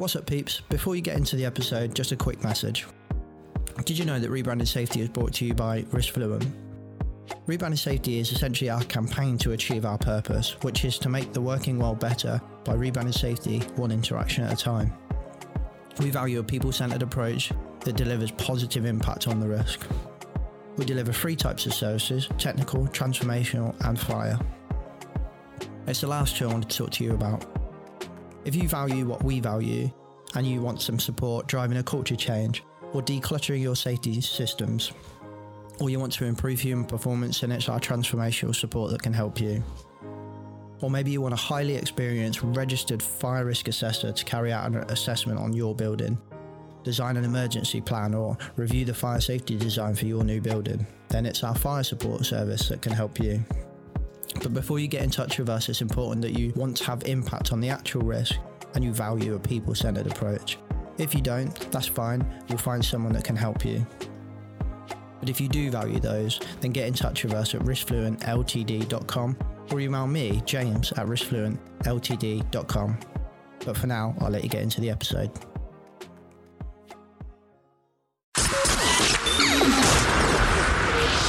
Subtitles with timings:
[0.00, 0.62] What's up, peeps?
[0.70, 2.86] Before you get into the episode, just a quick message.
[3.84, 6.50] Did you know that Rebranded Safety is brought to you by Riskfluent?
[7.44, 11.40] Rebranded Safety is essentially our campaign to achieve our purpose, which is to make the
[11.42, 14.90] working world better by rebranded safety one interaction at a time.
[15.98, 19.86] We value a people centered approach that delivers positive impact on the risk.
[20.78, 24.38] We deliver three types of services technical, transformational, and fire.
[25.86, 27.59] It's the last two I want to talk to you about.
[28.50, 29.92] If you value what we value
[30.34, 34.90] and you want some support driving a culture change or decluttering your safety systems,
[35.78, 39.40] or you want to improve human performance, then it's our transformational support that can help
[39.40, 39.62] you.
[40.80, 44.78] Or maybe you want a highly experienced registered fire risk assessor to carry out an
[44.78, 46.18] assessment on your building,
[46.82, 51.24] design an emergency plan, or review the fire safety design for your new building, then
[51.24, 53.44] it's our fire support service that can help you.
[54.42, 57.02] But before you get in touch with us, it's important that you want to have
[57.04, 58.36] impact on the actual risk
[58.74, 60.58] and you value a people centered approach.
[60.98, 63.86] If you don't, that's fine, you'll find someone that can help you.
[65.18, 69.36] But if you do value those, then get in touch with us at riskfluentltd.com
[69.70, 72.98] or email me, James, at riskfluentltd.com.
[73.64, 75.30] But for now, I'll let you get into the episode.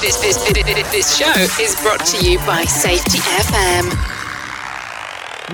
[0.01, 3.85] This, this, this, this show is brought to you by Safety FM.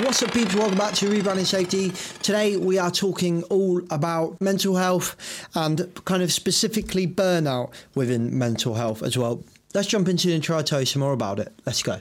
[0.06, 0.62] What's up, people?
[0.62, 1.90] Welcome back to Rebranding Safety.
[2.24, 8.76] Today, we are talking all about mental health and kind of specifically burnout within mental
[8.76, 9.44] health as well.
[9.74, 11.54] Let's jump into it and try to tell you some more about it.
[11.66, 12.00] Let's go.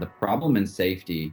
[0.00, 1.32] The problem in safety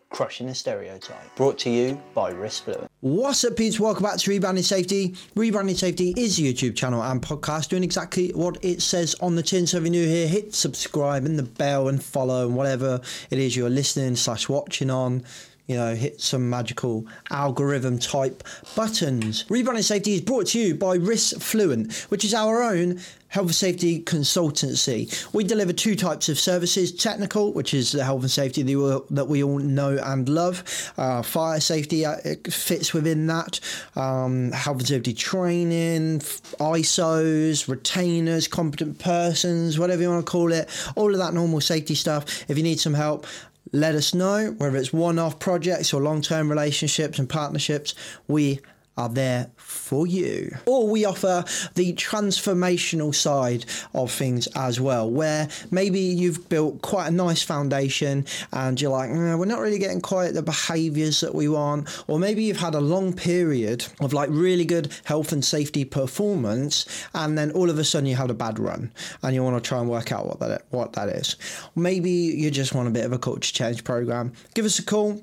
[0.11, 1.35] crushing the stereotype.
[1.35, 2.87] Brought to you by Riskfluent.
[2.99, 3.79] What's up, peeps?
[3.79, 5.15] Welcome back to Rebranding Safety.
[5.35, 9.41] Rebranding Safety is a YouTube channel and podcast doing exactly what it says on the
[9.41, 9.65] tin.
[9.65, 13.39] So if you're new here, hit subscribe and the bell and follow and whatever it
[13.39, 15.23] is you're listening slash watching on
[15.67, 18.43] you know, hit some magical algorithm type
[18.75, 19.45] buttons.
[19.45, 22.99] Rebranding Safety is brought to you by Risk Fluent, which is our own
[23.31, 25.33] health and safety consultancy.
[25.33, 29.41] We deliver two types of services technical, which is the health and safety that we
[29.41, 32.17] all know and love, uh, fire safety uh,
[32.49, 33.61] fits within that,
[33.95, 36.19] um, health and safety training,
[36.59, 41.95] ISOs, retainers, competent persons, whatever you want to call it, all of that normal safety
[41.95, 42.43] stuff.
[42.49, 43.25] If you need some help,
[43.71, 47.95] let us know whether it's one off projects or long term relationships and partnerships.
[48.27, 48.59] We
[48.97, 50.55] are there for you.
[50.65, 51.43] Or we offer
[51.75, 58.25] the transformational side of things as well, where maybe you've built quite a nice foundation
[58.51, 61.87] and you're like, mm, we're not really getting quite the behaviors that we want.
[62.07, 66.85] Or maybe you've had a long period of like really good health and safety performance,
[67.13, 68.91] and then all of a sudden you had a bad run
[69.23, 71.35] and you want to try and work out what that, what that is.
[71.75, 74.33] Maybe you just want a bit of a culture change program.
[74.53, 75.21] Give us a call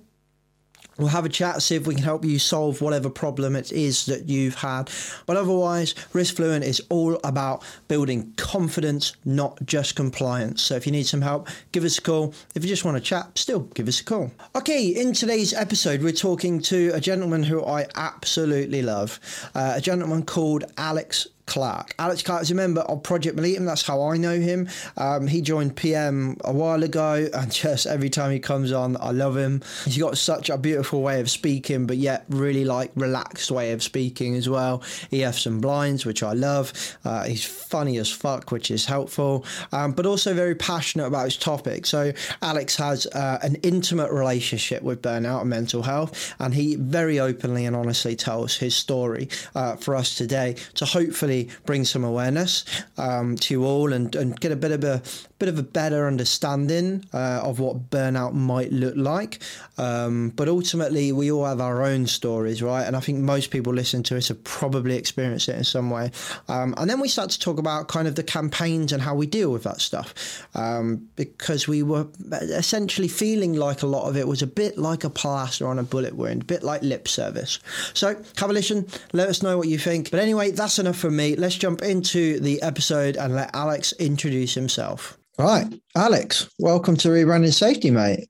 [0.99, 4.07] We'll have a chat, see if we can help you solve whatever problem it is
[4.07, 4.91] that you've had.
[5.27, 10.61] But otherwise, Risk Fluent is all about building confidence, not just compliance.
[10.61, 12.35] So if you need some help, give us a call.
[12.57, 14.33] If you just want to chat, still give us a call.
[14.57, 19.21] Okay, in today's episode, we're talking to a gentleman who I absolutely love,
[19.55, 21.95] uh, a gentleman called Alex Clark.
[21.99, 23.65] Alex Clark is a member of Project Militum.
[23.65, 24.69] That's how I know him.
[24.99, 29.11] Um, he joined PM a while ago, and just every time he comes on, I
[29.11, 29.63] love him.
[29.85, 33.83] He's got such a beautiful way of speaking, but yet really like relaxed way of
[33.83, 34.83] speaking as well.
[35.11, 36.73] He has some blinds, which I love.
[37.05, 41.39] Uh, he's funny as fuck, which is helpful, um, but also very passionate about his
[41.39, 41.87] topic.
[41.87, 47.19] So Alex has uh, an intimate relationship with burnout and mental health, and he very
[47.19, 52.65] openly and honestly tells his story uh, for us today to hopefully bring some awareness
[52.97, 55.03] um, to you all and, and get a bit of a
[55.39, 59.41] bit of a better understanding uh, of what burnout might look like.
[59.77, 62.85] Um, but ultimately, we all have our own stories, right?
[62.85, 66.11] And I think most people listening to us have probably experienced it in some way.
[66.49, 69.27] Um, and then we start to talk about kind of the campaigns and how we
[69.27, 74.27] deal with that stuff um, because we were essentially feeling like a lot of it
[74.27, 77.61] was a bit like a plaster on a bullet wound, a bit like lip service.
[77.95, 78.17] So
[78.49, 80.11] listen, let us know what you think.
[80.11, 81.28] But anyway, that's enough from me.
[81.37, 85.19] Let's jump into the episode and let Alex introduce himself.
[85.39, 85.67] Right,
[85.97, 88.29] Alex, welcome to Rebranding Safety, mate.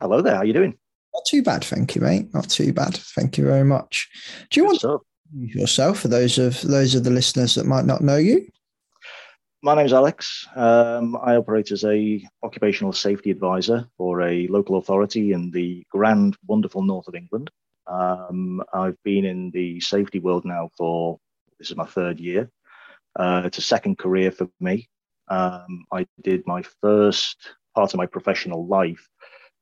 [0.00, 0.36] Hello there.
[0.36, 0.76] How you doing?
[1.14, 2.32] Not too bad, thank you, mate.
[2.32, 2.96] Not too bad.
[2.96, 4.08] Thank you very much.
[4.50, 5.00] Do you want to
[5.32, 8.48] yourself for those of those of the listeners that might not know you?
[9.62, 10.46] my name's Alex.
[10.56, 16.36] Um, I operate as a occupational safety advisor for a local authority in the grand,
[16.46, 17.50] wonderful north of England.
[17.86, 21.18] Um, I've been in the safety world now for
[21.60, 22.50] this is my third year.
[23.16, 24.88] Uh, it's a second career for me.
[25.28, 27.36] Um, I did my first
[27.74, 29.08] part of my professional life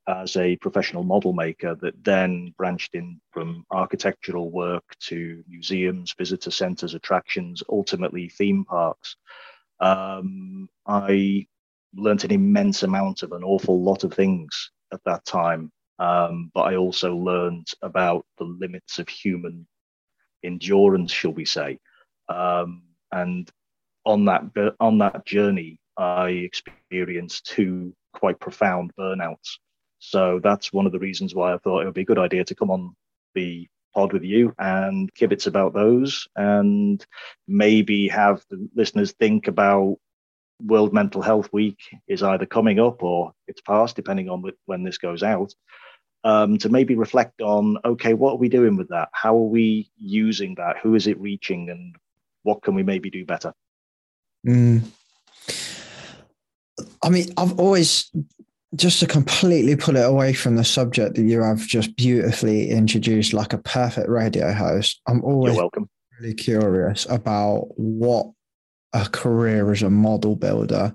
[0.07, 6.51] as a professional model maker that then branched in from architectural work to museums, visitor
[6.51, 9.17] centres, attractions, ultimately theme parks.
[9.81, 11.47] Um, I
[11.95, 16.63] learnt an immense amount of an awful lot of things at that time, um, but
[16.63, 19.67] I also learned about the limits of human
[20.43, 21.79] endurance, shall we say.
[22.29, 22.83] Um,
[23.13, 23.51] and
[24.05, 24.43] on that
[24.81, 29.59] on that journey, I experienced two quite profound burnouts.
[29.99, 32.45] So that's one of the reasons why I thought it would be a good idea
[32.45, 32.95] to come on
[33.35, 37.05] the pod with you and kibitz about those and
[37.49, 39.97] maybe have the listeners think about
[40.63, 41.79] World Mental Health Week
[42.09, 45.55] is either coming up or it's past, depending on when this goes out.
[46.25, 49.09] Um, to maybe reflect on okay, what are we doing with that?
[49.13, 50.79] How are we using that?
[50.83, 51.95] Who is it reaching, and
[52.49, 53.53] what can we maybe do better?
[54.47, 54.83] Mm.
[57.05, 58.11] I mean, I've always
[58.75, 63.35] just to completely pull it away from the subject that you have just beautifully introduced
[63.35, 65.03] like a perfect radio host.
[65.07, 65.91] I'm always You're welcome.
[66.19, 68.31] really curious about what
[68.95, 70.95] a career as a model builder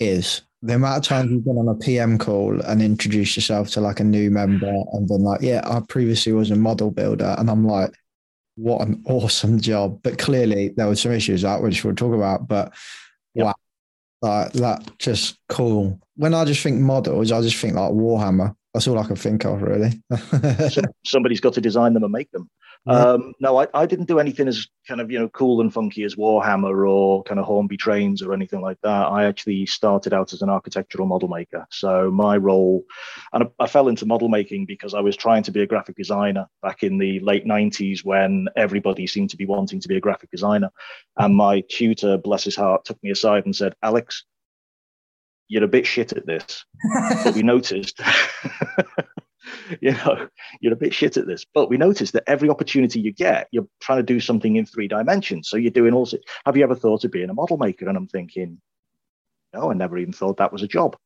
[0.00, 0.42] is.
[0.62, 4.00] The amount of times you've been on a PM call and introduced yourself to like
[4.00, 7.36] a new member and been like, yeah, I previously was a model builder.
[7.38, 7.92] And I'm like,
[8.56, 10.00] what an awesome job.
[10.02, 12.48] But clearly there were some issues that which we'll talk about.
[12.48, 12.74] But
[13.34, 13.46] yep.
[13.46, 13.54] wow,
[14.22, 16.00] like that just cool.
[16.16, 18.54] When I just think models, I just think like Warhammer.
[18.74, 20.02] That's all I can think of, really.
[21.06, 22.50] Somebody's got to design them and make them.
[22.86, 23.12] Yeah.
[23.12, 26.02] Um, no, I, I didn't do anything as kind of you know cool and funky
[26.02, 29.06] as Warhammer or kind of Hornby trains or anything like that.
[29.06, 31.66] I actually started out as an architectural model maker.
[31.70, 32.84] So my role,
[33.32, 35.96] and I, I fell into model making because I was trying to be a graphic
[35.96, 40.00] designer back in the late '90s when everybody seemed to be wanting to be a
[40.00, 40.70] graphic designer.
[41.16, 44.24] And my tutor, bless his heart, took me aside and said, "Alex,
[45.48, 46.64] you're a bit shit at this."
[47.24, 48.00] but we noticed.
[49.80, 50.28] you know,
[50.60, 51.44] you're a bit shit at this.
[51.52, 54.88] But we noticed that every opportunity you get, you're trying to do something in three
[54.88, 55.48] dimensions.
[55.48, 57.88] So you're doing also, have you ever thought of being a model maker?
[57.88, 58.60] And I'm thinking,
[59.52, 60.96] no, I never even thought that was a job.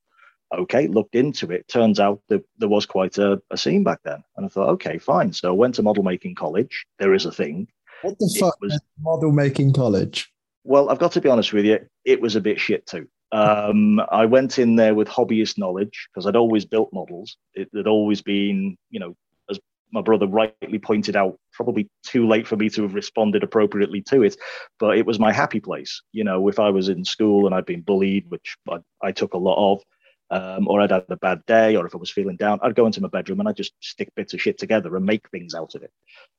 [0.56, 1.68] Okay, looked into it.
[1.68, 4.24] Turns out that there was quite a, a scene back then.
[4.36, 5.32] And I thought, okay, fine.
[5.32, 6.86] So I went to model making college.
[6.98, 7.68] There is a thing.
[8.02, 10.32] What the fuck was model making college?
[10.64, 13.08] Well, I've got to be honest with you, it was a bit shit too.
[13.30, 17.36] Um, I went in there with hobbyist knowledge because I'd always built models.
[17.54, 19.16] It had always been, you know,
[19.50, 19.60] as
[19.92, 24.22] my brother rightly pointed out, probably too late for me to have responded appropriately to
[24.22, 24.36] it,
[24.78, 26.02] but it was my happy place.
[26.12, 29.34] You know, if I was in school and I'd been bullied, which I, I took
[29.34, 29.82] a lot of,
[30.30, 32.86] um, or I'd had a bad day, or if I was feeling down, I'd go
[32.86, 35.74] into my bedroom and I'd just stick bits of shit together and make things out
[35.74, 35.90] of it.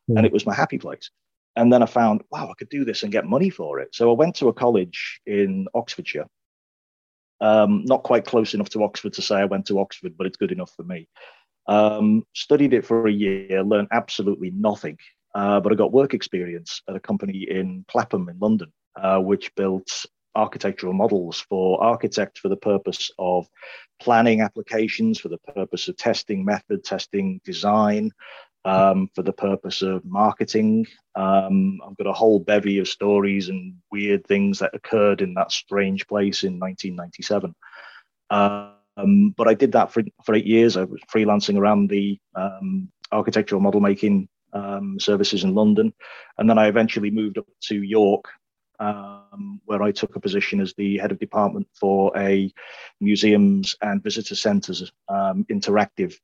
[0.10, 0.18] Mm.
[0.18, 1.12] And it was my happy place.
[1.56, 3.94] And then I found, wow, I could do this and get money for it.
[3.94, 6.28] So I went to a college in Oxfordshire
[7.42, 10.38] um, not quite close enough to Oxford to say I went to Oxford, but it's
[10.38, 11.08] good enough for me.
[11.68, 14.98] Um, studied it for a year, learned absolutely nothing,
[15.36, 19.54] uh, but I got work experience at a company in Clapham in London, uh, which
[19.56, 20.06] built
[20.36, 23.48] architectural models for architects for the purpose of
[24.00, 28.12] planning applications, for the purpose of testing method, testing design,
[28.66, 30.86] um, for the purpose of marketing.
[31.16, 35.52] Um, I've got a whole bevy of stories and weird things that occurred in that
[35.52, 37.56] strange place in 1997.
[38.30, 40.76] Um, but I did that for, for eight years.
[40.76, 45.94] I was freelancing around the um, architectural model making um, services in London.
[46.38, 48.26] And then I eventually moved up to York,
[48.80, 52.52] um, where I took a position as the head of department for a
[53.00, 56.16] museums and visitor centres interactive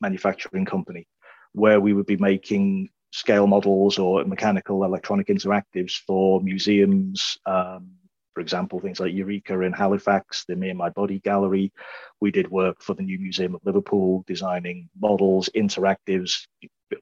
[0.00, 1.06] manufacturing company
[1.54, 7.38] where we would be making scale models or mechanical electronic interactives for museums.
[7.46, 7.92] Um,
[8.34, 11.72] for example, things like Eureka in Halifax, the Me and My Body Gallery.
[12.20, 16.46] We did work for the New Museum of Liverpool, designing models, interactives,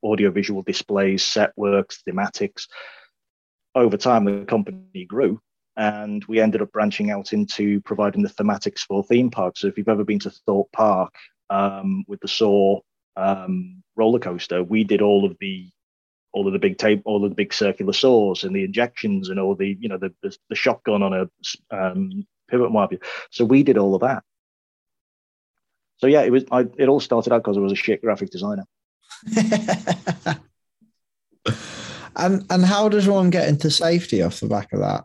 [0.02, 2.66] audiovisual displays, set works, thematics.
[3.74, 5.40] Over time, the company grew
[5.76, 9.60] and we ended up branching out into providing the thematics for theme parks.
[9.60, 11.14] So if you've ever been to Thorpe Park
[11.48, 12.80] um, with the Saw
[13.16, 15.68] um, roller coaster, we did all of the
[16.32, 19.38] all of the big tape, all of the big circular saws and the injections and
[19.38, 21.28] all the you know the the, the shotgun on a
[21.76, 22.98] um, pivot marble.
[23.30, 24.22] So we did all of that.
[25.98, 26.44] So yeah, it was.
[26.50, 28.64] I, it all started out because I was a shit graphic designer.
[32.16, 35.04] and and how does one get into safety off the back of that?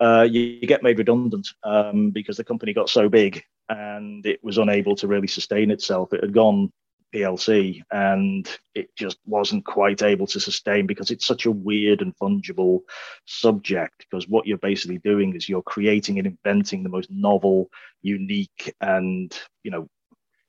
[0.00, 4.42] uh, you, you, get made redundant um, because the company got so big and it
[4.42, 6.12] was unable to really sustain itself.
[6.12, 6.70] It had gone
[7.14, 12.16] PLC and it just wasn't quite able to sustain because it's such a weird and
[12.16, 12.80] fungible
[13.26, 13.98] subject.
[13.98, 17.70] Because what you're basically doing is you're creating and inventing the most novel,
[18.02, 19.88] unique, and you know,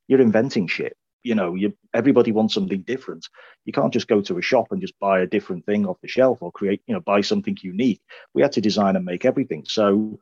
[0.07, 0.97] you're inventing shit.
[1.23, 3.27] You know you everybody wants something different.
[3.65, 6.07] You can't just go to a shop and just buy a different thing off the
[6.07, 8.01] shelf or create you know buy something unique.
[8.35, 9.65] We had to design and make everything.
[9.65, 10.19] So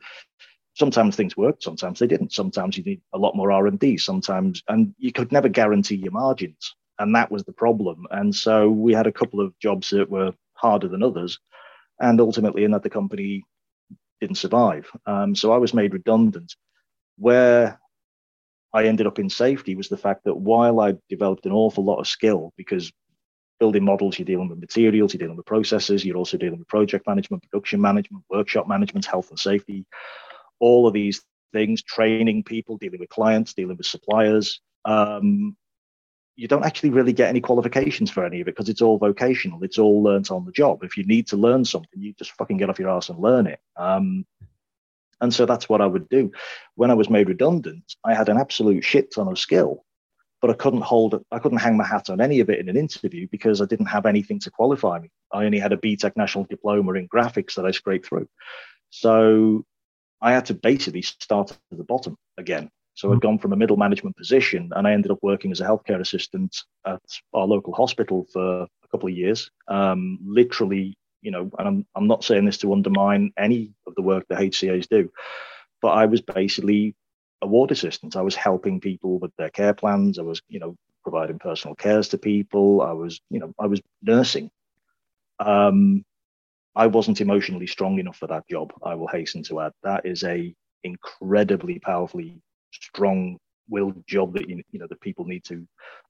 [0.75, 2.33] sometimes things worked sometimes they didn't.
[2.33, 6.75] Sometimes you need a lot more r&d sometimes and you could never guarantee your margins
[6.99, 8.05] and that was the problem.
[8.11, 11.39] And so we had a couple of jobs that were harder than others
[11.99, 13.43] and ultimately another company
[14.21, 14.89] didn't survive.
[15.05, 16.55] Um, so i was made redundant.
[17.17, 17.79] Where
[18.73, 21.99] I ended up in safety was the fact that while I developed an awful lot
[21.99, 22.91] of skill, because
[23.59, 27.05] building models, you're dealing with materials, you're dealing with processes, you're also dealing with project
[27.07, 29.85] management, production management, workshop management, health and safety,
[30.59, 34.59] all of these things, training people, dealing with clients, dealing with suppliers.
[34.85, 35.55] Um,
[36.35, 39.63] you don't actually really get any qualifications for any of it because it's all vocational.
[39.63, 40.83] It's all learnt on the job.
[40.83, 43.45] If you need to learn something, you just fucking get off your ass and learn
[43.45, 43.59] it.
[43.77, 44.25] Um,
[45.21, 46.31] and so that's what I would do.
[46.75, 49.85] When I was made redundant, I had an absolute shit ton of skill,
[50.41, 52.75] but I couldn't hold I couldn't hang my hat on any of it in an
[52.75, 55.11] interview because I didn't have anything to qualify me.
[55.31, 58.27] I only had a BTEC national diploma in graphics that I scraped through.
[58.89, 59.65] So
[60.23, 62.69] I had to basically start at the bottom again.
[62.95, 65.65] So I'd gone from a middle management position and I ended up working as a
[65.65, 67.01] healthcare assistant at
[67.33, 72.07] our local hospital for a couple of years, um, literally you know, and I'm, I'm
[72.07, 75.09] not saying this to undermine any of the work that HCAs do,
[75.81, 76.95] but I was basically
[77.41, 78.15] a ward assistant.
[78.15, 80.19] I was helping people with their care plans.
[80.19, 82.81] I was, you know, providing personal cares to people.
[82.81, 84.51] I was, you know, I was nursing.
[85.39, 86.05] Um,
[86.75, 88.73] I wasn't emotionally strong enough for that job.
[88.83, 90.53] I will hasten to add that is a
[90.83, 93.37] incredibly powerfully strong
[93.69, 95.65] willed job that you, you know that people need to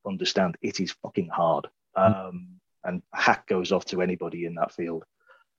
[0.08, 0.58] understand.
[0.62, 1.68] It is fucking hard.
[1.98, 2.28] Mm.
[2.28, 2.48] Um,
[2.86, 5.06] and hack goes off to anybody in that field.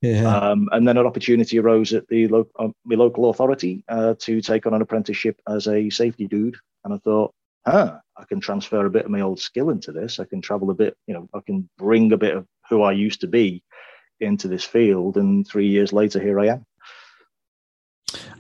[0.02, 0.36] Yeah.
[0.36, 4.42] Um, and then an opportunity arose at the lo- uh, my local authority uh, to
[4.42, 6.56] take on an apprenticeship as a safety dude.
[6.84, 7.32] And I thought,
[7.66, 10.20] huh, I can transfer a bit of my old skill into this.
[10.20, 12.92] I can travel a bit, you know, I can bring a bit of who I
[12.92, 13.62] used to be
[14.24, 15.16] into this field.
[15.16, 16.66] And three years later, here I am.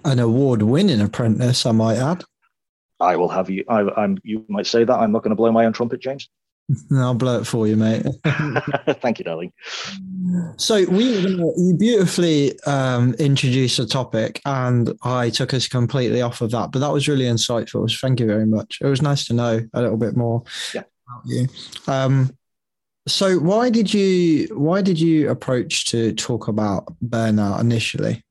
[0.04, 2.24] An award winning apprentice, I might add.
[3.00, 3.64] I will have you.
[3.68, 4.98] I, am You might say that.
[4.98, 6.28] I'm not going to blow my own trumpet, James.
[6.92, 8.06] I'll blow it for you, mate.
[8.24, 9.52] Thank you, darling.
[10.56, 16.50] So we you beautifully um, introduced the topic, and I took us completely off of
[16.52, 16.72] that.
[16.72, 17.90] But that was really insightful.
[17.90, 18.78] So thank you very much.
[18.80, 20.42] It was nice to know a little bit more
[20.74, 20.82] yeah.
[21.06, 21.48] about you.
[21.86, 22.36] Um,
[23.06, 28.22] so why did you why did you approach to talk about burnout initially?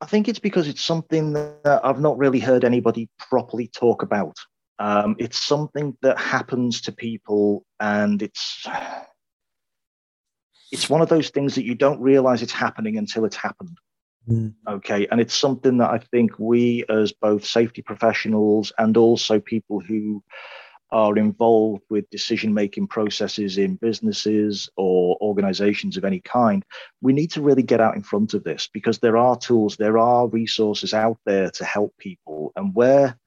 [0.00, 4.36] I think it's because it's something that I've not really heard anybody properly talk about.
[4.78, 8.66] Um, it's something that happens to people, and it's
[10.70, 13.78] it's one of those things that you don't realize it's happening until it's happened.
[14.28, 14.54] Mm.
[14.68, 19.80] Okay, and it's something that I think we, as both safety professionals and also people
[19.80, 20.22] who
[20.94, 26.64] are involved with decision making processes in businesses or organizations of any kind,
[27.02, 29.98] we need to really get out in front of this because there are tools, there
[29.98, 32.52] are resources out there to help people.
[32.54, 33.18] And where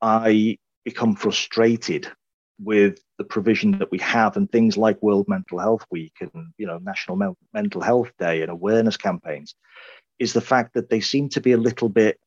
[0.00, 2.08] I become frustrated
[2.62, 6.66] with the provision that we have and things like World Mental Health Week and you
[6.66, 9.56] know National Mental Health Day and awareness campaigns
[10.20, 12.20] is the fact that they seem to be a little bit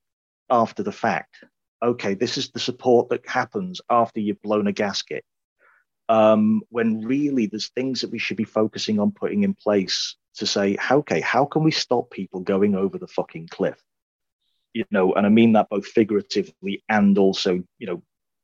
[0.49, 1.45] after the fact.
[1.83, 5.25] Okay, this is the support that happens after you've blown a gasket.
[6.07, 10.45] Um, when really there's things that we should be focusing on putting in place to
[10.45, 13.81] say, okay, how can we stop people going over the fucking cliff?
[14.73, 18.01] You know, and I mean that both figuratively and also, you know,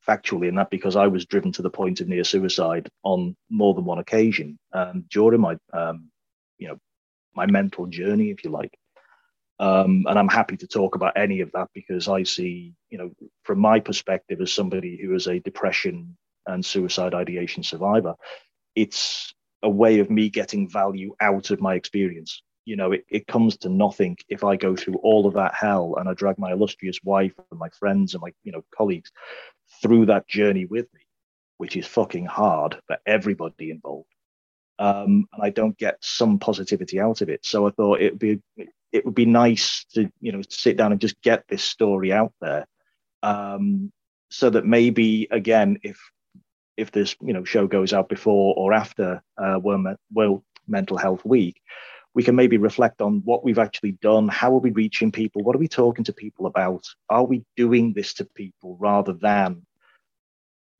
[0.08, 3.74] factually in that because I was driven to the point of near suicide on more
[3.74, 6.10] than one occasion um, during my, um,
[6.58, 6.78] you know,
[7.36, 8.78] my mental journey, if you like.
[9.60, 13.12] Um, and I'm happy to talk about any of that because I see, you know,
[13.44, 18.16] from my perspective as somebody who is a depression and suicide ideation survivor,
[18.76, 22.42] it's a way of me getting value out of my experience.
[22.64, 25.96] You know, it, it comes to nothing if I go through all of that hell
[25.98, 29.12] and I drag my illustrious wife and my friends and my, you know, colleagues
[29.82, 31.02] through that journey with me,
[31.58, 34.08] which is fucking hard for everybody involved.
[34.80, 37.46] Um, and I don't get some positivity out of it.
[37.46, 38.42] So I thought it would be
[38.92, 42.34] it would be nice to you know sit down and just get this story out
[42.42, 42.66] there,
[43.22, 43.92] um,
[44.30, 46.00] so that maybe again if
[46.78, 51.26] if this you know show goes out before or after uh, World, World Mental Health
[51.26, 51.62] Week,
[52.16, 54.28] we can maybe reflect on what we've actually done.
[54.30, 55.44] How are we reaching people?
[55.44, 56.86] What are we talking to people about?
[57.10, 59.66] Are we doing this to people rather than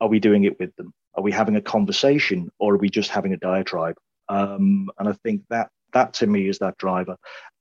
[0.02, 0.94] are we doing it with them?
[1.16, 3.96] Are we having a conversation or are we just having a diatribe?
[4.28, 7.18] Um, and I think that that to me is that driver.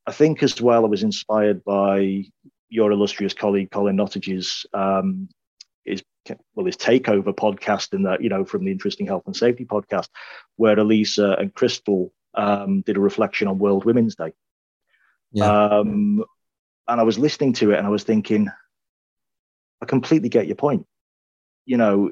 [0.07, 2.25] I think as well, I was inspired by
[2.69, 5.29] your illustrious colleague Colin Nottage's um,
[5.85, 6.03] his
[6.55, 10.09] well his takeover podcast and that you know from the interesting health and safety podcast,
[10.57, 14.33] where Elisa and Crystal um, did a reflection on World Women's Day.
[15.33, 15.51] Yeah.
[15.51, 16.25] Um,
[16.87, 18.49] and I was listening to it and I was thinking,
[19.83, 20.87] I completely get your point.
[21.67, 22.11] You know,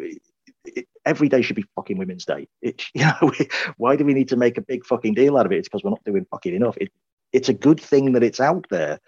[0.66, 2.48] it, every day should be fucking Women's Day.
[2.62, 3.32] It, you know,
[3.76, 5.58] why do we need to make a big fucking deal out of it?
[5.58, 6.76] It's because we're not doing fucking enough.
[6.78, 6.90] It,
[7.32, 8.98] it's a good thing that it's out there,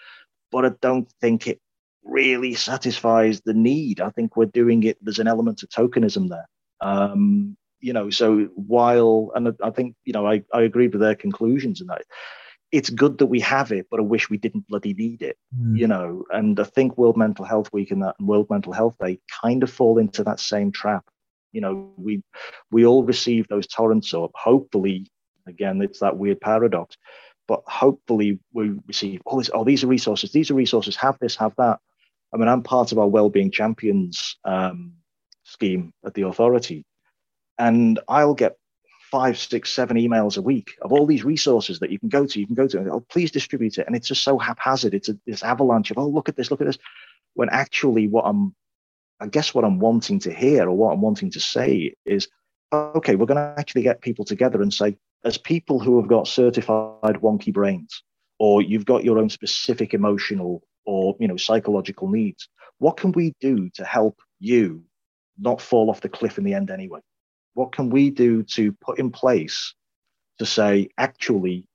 [0.51, 1.61] but I don't think it
[2.05, 4.01] really satisfies the need.
[4.01, 4.99] I think we're doing it.
[5.03, 6.49] There's an element of tokenism there.
[6.81, 11.15] Um, you know, so while, and I think, you know, I, I agree with their
[11.15, 12.03] conclusions and that
[12.73, 15.79] it's good that we have it, but I wish we didn't bloody need it, mm.
[15.79, 16.25] you know.
[16.31, 19.63] And I think World Mental Health Week and that and World Mental Health Day kind
[19.63, 21.05] of fall into that same trap.
[21.53, 22.23] You know, we
[22.71, 24.31] we all receive those torrents up.
[24.35, 25.07] Hopefully,
[25.47, 26.97] again, it's that weird paradox,
[27.47, 29.51] but hopefully we receive all this.
[29.53, 30.33] Oh, these are resources.
[30.33, 30.97] These are resources.
[30.97, 31.37] Have this.
[31.37, 31.79] Have that.
[32.33, 34.93] I mean, I'm part of our well-being Champions um,
[35.45, 36.85] scheme at the authority,
[37.59, 38.57] and I'll get
[39.11, 42.39] five, six, seven emails a week of all these resources that you can go to.
[42.39, 43.87] You can go to, oh, please distribute it.
[43.87, 44.95] And it's just so haphazard.
[44.95, 46.79] It's a, this avalanche of, oh, look at this, look at this.
[47.35, 48.55] When actually, what I'm,
[49.21, 52.29] I guess, what I'm wanting to hear or what I'm wanting to say is,
[52.73, 56.29] okay, we're going to actually get people together and say, as people who have got
[56.29, 58.03] certified wonky brains,
[58.39, 62.49] or you've got your own specific emotional or you know psychological needs,
[62.79, 64.85] what can we do to help you
[65.39, 67.01] not fall off the cliff in the end anyway?
[67.55, 69.75] What can we do to put in place
[70.39, 71.67] to say, actually,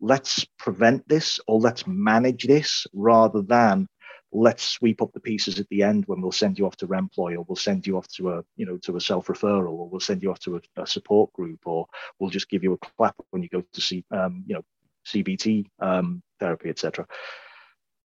[0.00, 3.88] let's prevent this or let's manage this rather than
[4.34, 7.36] let's sweep up the pieces at the end when we'll send you off to Remploy
[7.36, 10.00] or we'll send you off to a you know to a self referral or we'll
[10.00, 11.86] send you off to a, a, support group or
[12.18, 14.62] we'll just give you a clap when you go to see um, you know
[15.06, 17.06] CBT um, therapy etc.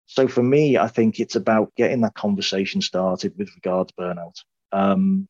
[0.06, 4.42] So for me, I think it's about getting that conversation started with regards burnout.
[4.72, 5.28] Um,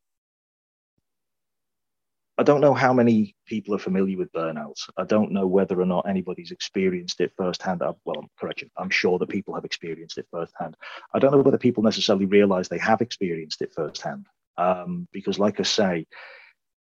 [2.38, 4.76] I don't know how many people are familiar with burnout.
[4.98, 7.80] I don't know whether or not anybody's experienced it firsthand.
[7.80, 10.76] Uh, well, correction, I'm sure that people have experienced it firsthand.
[11.14, 14.26] I don't know whether people necessarily realize they have experienced it firsthand.
[14.58, 16.06] Um, because, like I say,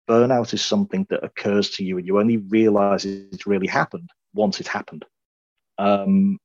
[0.09, 4.61] burnout is something that occurs to you and you only realize it's really happened once
[4.61, 5.05] it's happened.
[5.79, 6.39] Um,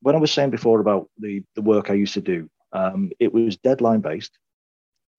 [0.00, 3.32] when I was saying before about the, the work I used to do, um, it
[3.34, 4.38] was deadline based,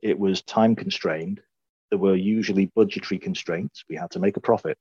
[0.01, 1.41] it was time constrained,
[1.89, 3.83] there were usually budgetary constraints.
[3.89, 4.77] We had to make a profit.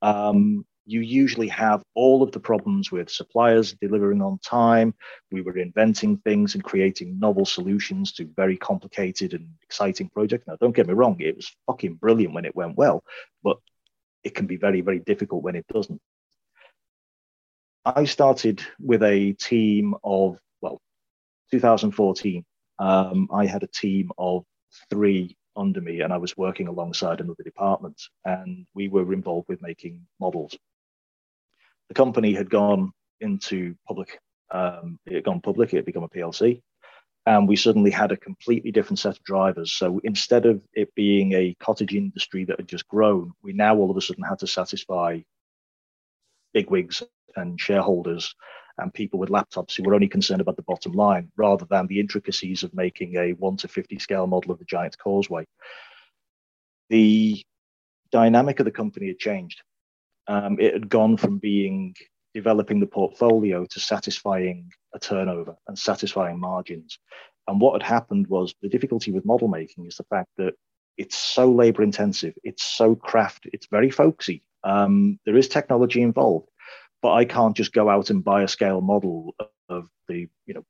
[0.00, 4.94] Um, you usually have all of the problems with suppliers delivering on time.
[5.30, 10.46] We were inventing things and creating novel solutions to very complicated and exciting projects.
[10.46, 13.04] Now, don't get me wrong, it was fucking brilliant when it went well,
[13.44, 13.58] but
[14.24, 16.00] it can be very, very difficult when it doesn't.
[17.84, 20.80] I started with a team of, well,
[21.50, 22.44] 2014.
[22.78, 24.44] Um, I had a team of
[24.90, 29.62] three under me and I was working alongside another department and we were involved with
[29.62, 30.56] making models.
[31.88, 34.18] The company had gone into public,
[34.50, 36.62] um, it had gone public, it had become a PLC.
[37.24, 39.72] And we suddenly had a completely different set of drivers.
[39.72, 43.90] So instead of it being a cottage industry that had just grown, we now all
[43.90, 45.20] of a sudden had to satisfy
[46.52, 47.02] bigwigs
[47.36, 48.34] and shareholders
[48.78, 52.00] and people with laptops who were only concerned about the bottom line rather than the
[52.00, 55.46] intricacies of making a 1 to 50 scale model of the Giant's Causeway.
[56.90, 57.42] The
[58.10, 59.62] dynamic of the company had changed.
[60.26, 61.94] Um, it had gone from being
[62.34, 66.98] developing the portfolio to satisfying a turnover and satisfying margins.
[67.48, 70.54] And what had happened was the difficulty with model making is the fact that
[70.96, 74.42] it's so labor intensive, it's so craft, it's very folksy.
[74.64, 76.48] Um, there is technology involved,
[77.02, 79.34] but I can't just go out and buy a scale model
[79.68, 80.64] of the you know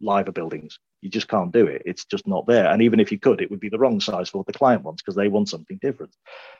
[0.00, 0.78] liver buildings.
[1.02, 1.82] You just can't do it.
[1.84, 2.70] It's just not there.
[2.70, 4.82] And even if you could, it would be the wrong size for what the client
[4.82, 6.14] wants because they want something different.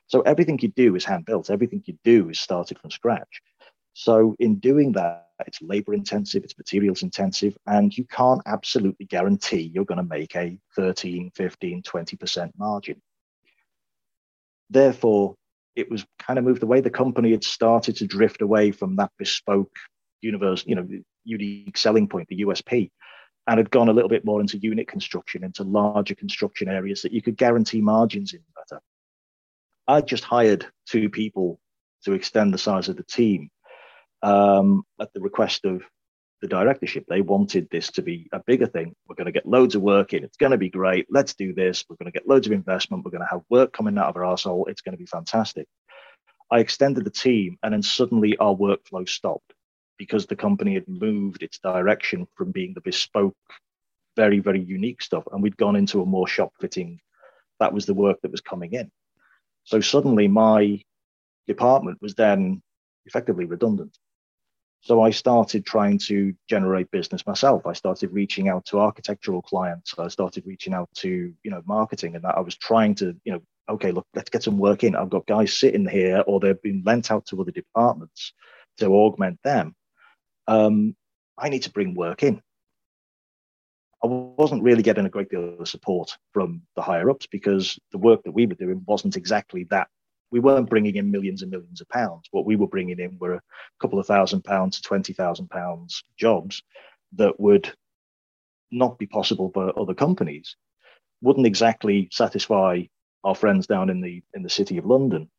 [0.07, 1.50] So everything you do is hand built.
[1.50, 3.42] Everything you do is started from scratch.
[3.92, 9.70] So in doing that, it's labor intensive, it's materials intensive, and you can't absolutely guarantee
[9.74, 13.00] you're going to make a 13, 15, 20% margin.
[14.68, 15.35] Therefore,
[15.81, 16.81] it was kind of moved away.
[16.81, 19.75] The company had started to drift away from that bespoke
[20.21, 20.87] universe, you know,
[21.25, 22.90] unique selling point, the USP,
[23.47, 27.12] and had gone a little bit more into unit construction, into larger construction areas that
[27.12, 28.81] you could guarantee margins in better.
[29.88, 31.59] I just hired two people
[32.05, 33.51] to extend the size of the team
[34.23, 35.83] um, at the request of
[36.40, 37.05] the directorship.
[37.09, 38.94] They wanted this to be a bigger thing.
[39.09, 40.24] We're going to get loads of work in.
[40.24, 41.07] It's going to be great.
[41.11, 41.85] Let's do this.
[41.88, 43.05] We're going to get loads of investment.
[43.05, 44.68] We're going to have work coming out of our arsehole.
[44.68, 45.66] It's going to be fantastic.
[46.50, 49.53] I extended the team, and then suddenly our workflow stopped
[49.98, 53.37] because the company had moved its direction from being the bespoke,
[54.16, 57.00] very, very unique stuff, and we'd gone into a more shop fitting.
[57.61, 58.90] That was the work that was coming in.
[59.64, 60.83] So suddenly my
[61.46, 62.62] department was then
[63.07, 63.96] effectively redundant.
[64.83, 67.66] So I started trying to generate business myself.
[67.66, 69.95] I started reaching out to architectural clients.
[69.99, 73.33] I started reaching out to, you know, marketing and that I was trying to, you
[73.33, 74.97] know, okay, look, let's get some work in.
[74.97, 78.33] I've got guys sitting here or they've been lent out to other departments
[78.79, 79.75] to augment them.
[80.49, 80.97] Um,
[81.37, 82.40] I need to bring work in.
[84.03, 87.99] I wasn't really getting a great deal of support from the higher ups because the
[87.99, 89.88] work that we were doing wasn't exactly that
[90.31, 92.29] we weren't bringing in millions and millions of pounds.
[92.31, 93.43] What we were bringing in were a
[93.81, 96.62] couple of thousand pounds to twenty thousand pounds jobs
[97.16, 97.73] that would
[98.71, 100.57] not be possible for other companies.
[101.23, 102.85] Wouldn't exactly satisfy
[103.25, 105.31] our friends down in the in the city of London,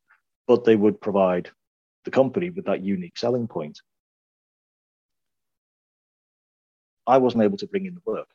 [0.46, 1.50] but they would provide
[2.04, 3.80] the company with that unique selling point.
[7.06, 8.28] I wasn't able to bring in the work.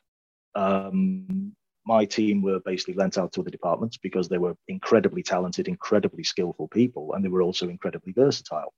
[0.54, 1.54] Um,
[1.88, 6.22] my team were basically lent out to other departments because they were incredibly talented, incredibly
[6.22, 8.74] skillful people, and they were also incredibly versatile.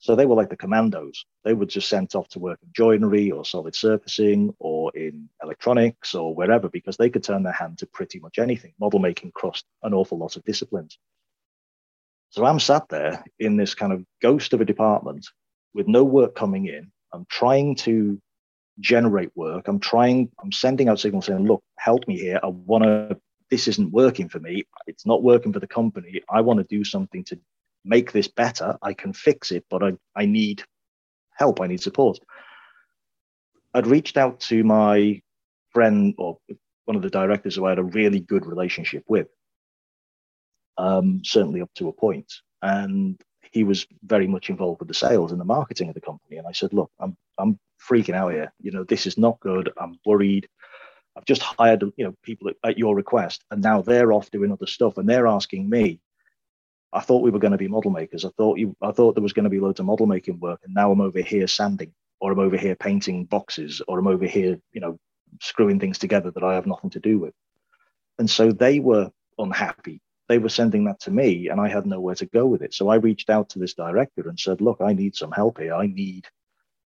[0.00, 1.24] So they were like the commandos.
[1.44, 6.16] They were just sent off to work in joinery or solid surfacing or in electronics
[6.16, 8.74] or wherever because they could turn their hand to pretty much anything.
[8.80, 10.98] Model making crossed an awful lot of disciplines.
[12.30, 15.24] So I'm sat there in this kind of ghost of a department
[15.74, 16.90] with no work coming in.
[17.12, 18.20] I'm trying to
[18.82, 19.68] generate work.
[19.68, 22.38] I'm trying, I'm sending out signals saying, look, help me here.
[22.42, 23.16] I want to,
[23.50, 24.64] this isn't working for me.
[24.86, 26.20] It's not working for the company.
[26.28, 27.38] I want to do something to
[27.84, 28.76] make this better.
[28.82, 30.62] I can fix it, but I, I need
[31.34, 31.60] help.
[31.60, 32.18] I need support.
[33.74, 35.22] I'd reached out to my
[35.70, 36.38] friend or
[36.84, 39.28] one of the directors who I had a really good relationship with,
[40.76, 42.30] um, certainly up to a point.
[42.60, 43.20] And
[43.52, 46.38] he was very much involved with the sales and the marketing of the company.
[46.38, 48.52] And I said, look, I'm I'm freaking out here.
[48.60, 49.70] You know, this is not good.
[49.76, 50.48] I'm worried.
[51.16, 54.50] I've just hired, you know, people at, at your request, and now they're off doing
[54.50, 56.00] other stuff, and they're asking me.
[56.94, 58.24] I thought we were going to be model makers.
[58.24, 60.60] I thought you, I thought there was going to be loads of model making work,
[60.64, 64.26] and now I'm over here sanding, or I'm over here painting boxes, or I'm over
[64.26, 64.98] here, you know,
[65.40, 67.34] screwing things together that I have nothing to do with.
[68.18, 72.14] And so they were unhappy they were sending that to me and I had nowhere
[72.16, 72.74] to go with it.
[72.74, 75.74] So I reached out to this director and said, Look, I need some help here.
[75.74, 76.26] I need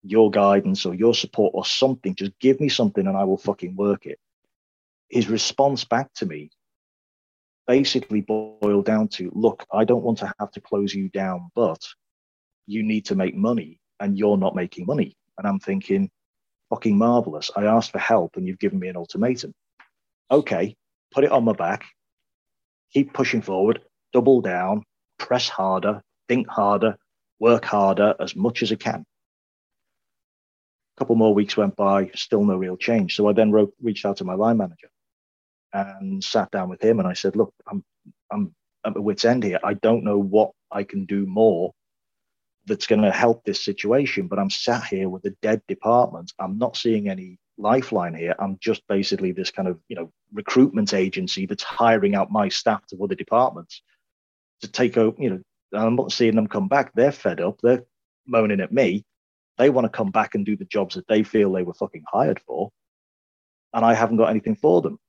[0.04, 2.16] your guidance or your support or something.
[2.16, 4.20] Just give me something and I will fucking work it.
[5.10, 6.52] His response back to me
[7.66, 11.82] basically boiled down to Look, I don't want to have to close you down, but
[12.68, 15.16] you need to make money and you're not making money.
[15.38, 16.12] And I'm thinking,
[16.70, 17.52] fucking marvelous.
[17.56, 19.54] I asked for help and you've given me an ultimatum.
[20.30, 20.76] Okay,
[21.12, 21.86] put it on my back
[22.94, 24.84] keep pushing forward, double down,
[25.18, 26.98] press harder, think harder,
[27.40, 29.06] work harder as much as I can.
[30.96, 33.16] A couple more weeks went by, still no real change.
[33.16, 34.90] So I then wrote, reached out to my line manager
[35.74, 37.84] and sat down with him and I said, look, I'm,
[38.32, 38.54] I'm
[38.86, 39.60] at a wit's end here.
[39.64, 41.74] I don't know what I can do more
[42.66, 46.32] that's going to help this situation, but I'm sat here with a dead department.
[46.40, 48.36] I'm not seeing any lifeline here.
[48.38, 52.86] I'm just basically this kind of, you know, recruitment agency that's hiring out my staff
[52.88, 53.82] to other departments
[54.62, 55.42] to take over, you know,
[55.74, 56.92] I'm not seeing them come back.
[56.94, 57.60] They're fed up.
[57.64, 57.84] They're
[58.28, 59.06] moaning at me.
[59.58, 62.04] They want to come back and do the jobs that they feel they were fucking
[62.12, 62.70] hired for.
[63.74, 65.00] And I haven't got anything for them.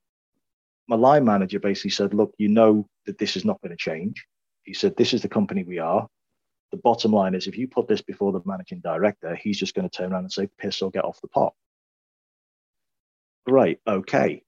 [0.87, 4.25] My line manager basically said, look, you know that this is not going to change.
[4.63, 6.07] He said, this is the company we are.
[6.71, 9.87] The bottom line is if you put this before the managing director, he's just going
[9.87, 11.53] to turn around and say, piss or get off the pot.
[13.47, 14.41] Right, okay.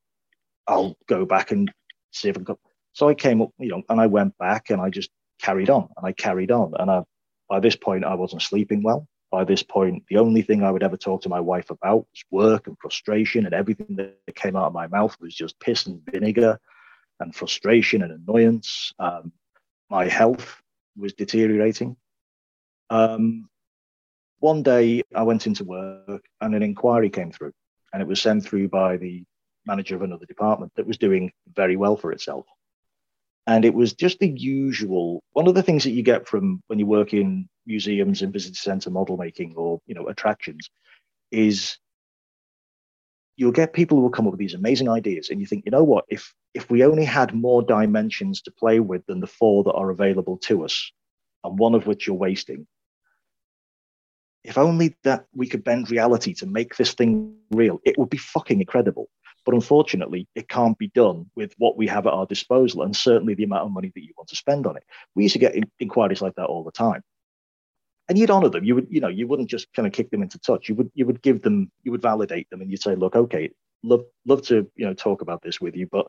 [0.68, 1.72] I'll go back and
[2.12, 2.60] see if I got.
[2.94, 5.88] So I came up, you know, and I went back and I just carried on
[5.96, 6.74] and I carried on.
[6.80, 7.04] And I,
[7.50, 9.08] by this point, I wasn't sleeping well.
[9.32, 12.24] By this point, the only thing I would ever talk to my wife about was
[12.32, 16.02] work and frustration, and everything that came out of my mouth was just piss and
[16.10, 16.58] vinegar
[17.20, 18.94] and frustration and annoyance.
[19.00, 19.32] Um,
[19.90, 20.62] my health
[20.96, 21.98] was deteriorating.
[22.90, 23.50] Um,
[24.40, 27.54] one day I went into work and an inquiry came through,
[27.98, 29.24] and it was sent through by the
[29.66, 32.46] manager of another department that was doing very well for itself.
[33.48, 36.78] And it was just the usual one of the things that you get from when
[36.78, 40.70] you work in museums and visitor center model making or you know attractions
[41.32, 41.80] is
[43.36, 45.72] you'll get people who will come up with these amazing ideas and you think you
[45.72, 49.64] know what if if we only had more dimensions to play with than the four
[49.64, 50.92] that are available to us
[51.44, 52.68] and one of which you're wasting.
[54.44, 58.18] If only that we could bend reality to make this thing real, it would be
[58.18, 59.10] fucking incredible.
[59.46, 63.34] But unfortunately, it can't be done with what we have at our disposal and certainly
[63.34, 64.84] the amount of money that you want to spend on it.
[65.16, 67.02] We used to get in- inquiries like that all the time.
[68.10, 68.64] And you'd honor them.
[68.64, 70.70] You would, you know, you wouldn't just kind of kick them into touch.
[70.70, 73.52] You would, you would give them, you would validate them, and you'd say, "Look, okay,
[73.84, 76.08] love, love to, you know, talk about this with you, but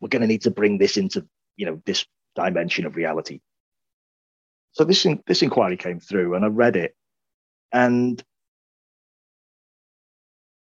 [0.00, 3.40] we're going to need to bring this into, you know, this dimension of reality."
[4.72, 6.94] So this in, this inquiry came through, and I read it,
[7.72, 8.22] and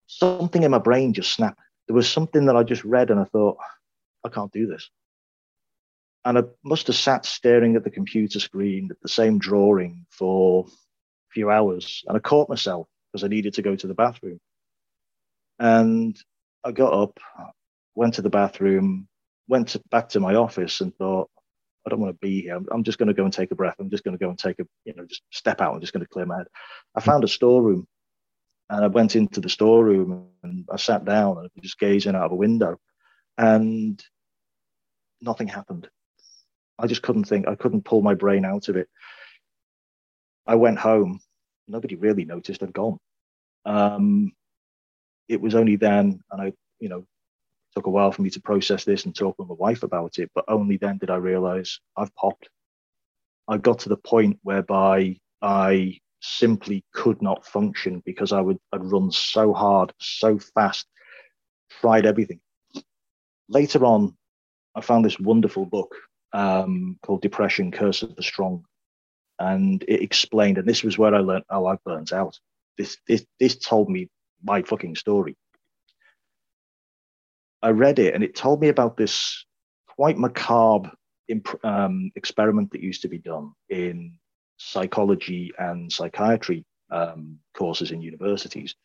[0.07, 1.59] something in my brain just snapped.
[1.87, 3.57] There was something that I just read, and I thought,
[4.23, 4.89] I can't do this.
[6.23, 10.65] And I must have sat staring at the computer screen at the same drawing for
[10.65, 14.39] a few hours, and I caught myself because I needed to go to the bathroom.
[15.59, 16.19] And
[16.63, 17.19] I got up,
[17.93, 19.07] went to the bathroom,
[19.47, 21.29] went to, back to my office, and thought,
[21.85, 22.55] I don't want to be here.
[22.55, 23.75] I'm, I'm just going to go and take a breath.
[23.79, 25.73] I'm just going to go and take a, you know, just step out.
[25.73, 26.47] I'm just going to clear my head.
[26.95, 27.87] I found a storeroom
[28.69, 32.15] and I went into the storeroom and I sat down and I was just gazing
[32.15, 32.77] out of a window
[33.37, 34.03] and
[35.21, 35.87] nothing happened.
[36.79, 38.89] I just couldn't think, I couldn't pull my brain out of it.
[40.47, 41.19] I went home.
[41.67, 42.97] Nobody really noticed I'd gone.
[43.65, 44.33] Um,
[45.27, 47.05] it was only then, and I, you know,
[47.75, 50.31] took a while for me to process this and talk with my wife about it,
[50.33, 52.49] but only then did I realize I've popped.
[53.47, 58.83] I got to the point whereby I simply could not function because I would I'd
[58.83, 60.87] run so hard, so fast,
[61.81, 62.39] tried everything.
[63.49, 64.17] Later on,
[64.73, 65.93] I found this wonderful book
[66.33, 68.65] um, called Depression: Curse of the Strong,
[69.39, 70.57] and it explained.
[70.57, 72.39] And this was where I learned how I burnt out.
[72.77, 74.09] This this this told me
[74.43, 75.35] my fucking story.
[77.65, 79.43] I read it, and it told me about this
[79.87, 80.91] quite macabre
[81.29, 84.19] imp- um, experiment that used to be done in
[84.57, 88.75] psychology and psychiatry um, courses in universities.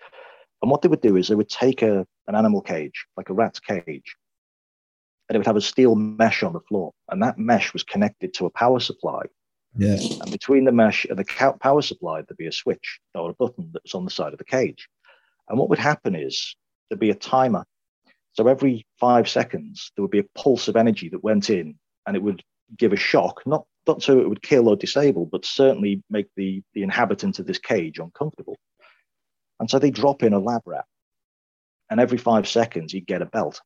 [0.63, 3.35] And what they would do is they would take a, an animal cage, like a
[3.35, 4.17] rat's cage,
[5.29, 6.93] and it would have a steel mesh on the floor.
[7.11, 9.25] And that mesh was connected to a power supply.
[9.77, 9.99] Yeah.
[10.23, 13.71] And between the mesh and the power supply, there'd be a switch or a button
[13.75, 14.89] that was on the side of the cage.
[15.51, 16.57] And what would happen is
[16.89, 17.67] there'd be a timer.
[18.33, 22.17] So every five seconds, there would be a pulse of energy that went in and
[22.17, 22.43] it would
[22.77, 26.63] give a shock, not not so it would kill or disable, but certainly make the,
[26.75, 28.57] the inhabitant of this cage uncomfortable.
[29.59, 30.85] And so they drop in a lab rat,
[31.91, 33.61] and every five seconds he'd get a belt.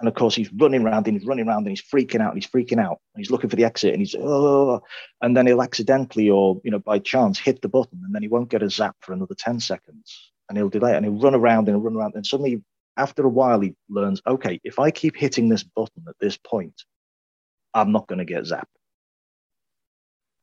[0.00, 2.42] And of course, he's running around and he's running around and he's freaking out and
[2.42, 4.82] he's freaking out and he's looking for the exit and he's oh,
[5.20, 8.28] and then he'll accidentally or you know by chance hit the button and then he
[8.28, 11.34] won't get a zap for another 10 seconds and he'll delay it and he'll run
[11.34, 12.60] around and he'll run around and suddenly
[12.96, 16.84] after a while he learns okay if I keep hitting this button at this point
[17.72, 18.64] I'm not going to get zapped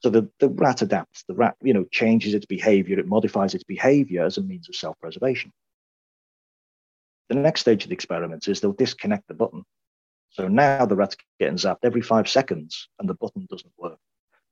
[0.02, 3.64] so the, the rat adapts, the rat, you know, changes its behavior, it modifies its
[3.64, 5.54] behavior as a means of self-preservation.
[7.30, 9.64] The next stage of the experiment is they'll disconnect the button.
[10.32, 14.00] So now the rat's getting zapped every five seconds and the button doesn't work.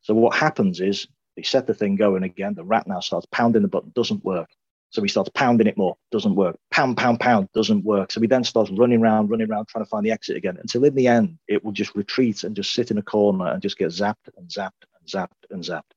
[0.02, 2.54] So what happens is they set the thing going again.
[2.54, 4.50] The rat now starts pounding the button, doesn't work.
[4.92, 6.58] So he starts pounding it more, doesn't work.
[6.72, 8.12] Pound, pound, pound, doesn't work.
[8.12, 10.84] So he then starts running around, running around, trying to find the exit again until
[10.84, 13.78] in the end, it will just retreat and just sit in a corner and just
[13.78, 15.92] get zapped and zapped and zapped and zapped.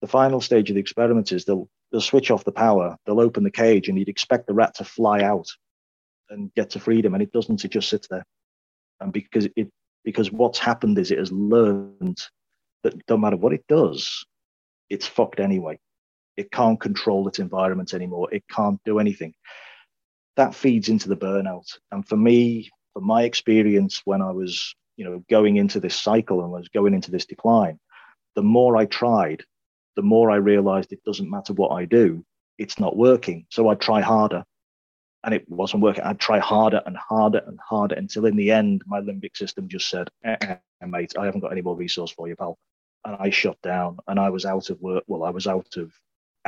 [0.00, 3.44] The final stage of the experiment is they'll they'll switch off the power, they'll open
[3.44, 5.48] the cage, and you'd expect the rat to fly out
[6.30, 7.64] and get to freedom, and it doesn't.
[7.64, 8.24] It just sits there,
[9.00, 9.70] and because it
[10.04, 12.18] because what's happened is it has learned
[12.82, 14.24] that no matter what it does,
[14.88, 15.78] it's fucked anyway.
[16.38, 18.32] It can't control its environment anymore.
[18.32, 19.34] It can't do anything.
[20.36, 21.66] That feeds into the burnout.
[21.90, 26.42] And for me, from my experience when I was you know going into this cycle
[26.42, 27.78] and was going into this decline
[28.34, 29.42] the more i tried
[29.96, 32.22] the more i realized it doesn't matter what i do
[32.58, 34.44] it's not working so i'd try harder
[35.24, 38.82] and it wasn't working i'd try harder and harder and harder until in the end
[38.86, 42.28] my limbic system just said eh, eh, mate i haven't got any more resource for
[42.28, 42.58] you pal
[43.04, 45.92] and i shut down and i was out of work well i was out of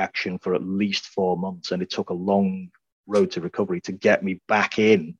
[0.00, 2.68] action for at least four months and it took a long
[3.06, 5.16] road to recovery to get me back in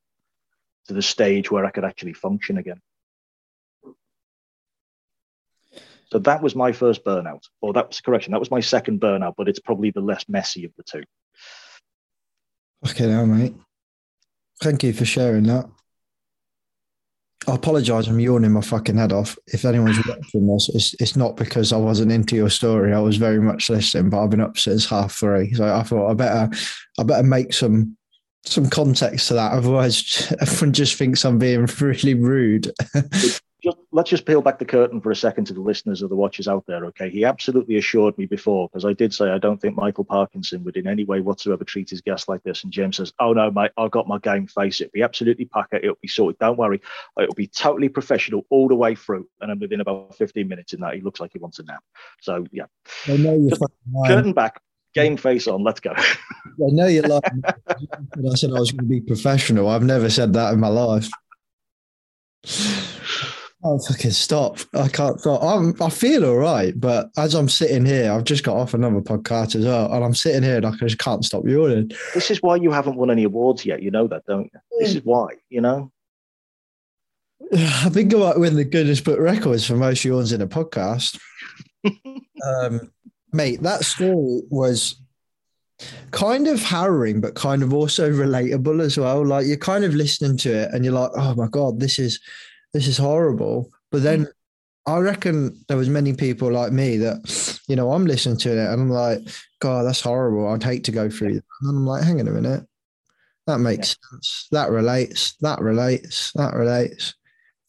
[0.86, 2.80] to the stage where i could actually function again
[6.12, 8.32] So that was my first burnout, or that was correction.
[8.32, 11.04] That was my second burnout, but it's probably the less messy of the two.
[12.88, 13.54] Okay, now, mate.
[14.60, 15.70] Thank you for sharing that.
[17.48, 18.06] I apologise.
[18.06, 19.38] I'm yawning my fucking head off.
[19.46, 22.92] If anyone's watching this, it's, it's not because I wasn't into your story.
[22.92, 25.54] I was very much listening, but I've been up since half three.
[25.54, 26.56] So I thought I better,
[26.98, 27.96] I better make some
[28.44, 29.52] some context to that.
[29.52, 32.70] Otherwise, everyone just thinks I'm being really rude.
[33.92, 36.46] Let's just peel back the curtain for a second to the listeners or the watchers
[36.46, 36.84] out there.
[36.86, 40.62] Okay, he absolutely assured me before because I did say I don't think Michael Parkinson
[40.64, 42.62] would in any way whatsoever treat his guests like this.
[42.62, 44.80] And James says, "Oh no, mate, I've got my game face.
[44.80, 45.76] It'll be absolutely packer.
[45.76, 46.38] It'll be sorted.
[46.38, 46.80] Don't worry.
[47.20, 50.80] It'll be totally professional all the way through." And then within about 15 minutes in
[50.80, 51.82] that, he looks like he wants a nap.
[52.20, 52.66] So yeah,
[53.08, 54.16] I know you're Just fucking lying.
[54.16, 54.60] curtain back,
[54.94, 55.64] game face on.
[55.64, 55.92] Let's go.
[55.96, 56.04] I
[56.58, 57.42] know you're lying.
[57.44, 59.68] I said I was going to be professional.
[59.68, 61.10] I've never said that in my life.
[63.62, 64.58] Oh, fucking stop.
[64.72, 65.42] I can't stop.
[65.42, 69.02] I'm, I feel all right, but as I'm sitting here, I've just got off another
[69.02, 71.90] podcast as well, and I'm sitting here and I just can't stop yawning.
[72.14, 73.82] this is why you haven't won any awards yet.
[73.82, 74.60] You know that, don't you?
[74.78, 75.28] This is why.
[75.50, 75.92] You know.
[77.52, 81.18] I think I might win the Guinness Book Records for most yawns in a podcast.
[82.46, 82.92] um,
[83.32, 85.00] mate, that story was
[86.12, 89.26] kind of harrowing, but kind of also relatable as well.
[89.26, 92.20] Like you're kind of listening to it and you're like, oh my God, this is
[92.72, 93.70] this is horrible.
[93.90, 94.32] But then mm.
[94.86, 98.58] I reckon there was many people like me that, you know, I'm listening to it
[98.58, 99.20] and I'm like,
[99.60, 100.48] God, that's horrible.
[100.48, 101.44] I'd hate to go through that.
[101.62, 102.66] And I'm like, hang on a minute.
[103.46, 104.48] That makes sense.
[104.52, 105.34] That relates.
[105.40, 106.32] That relates.
[106.32, 107.14] That relates.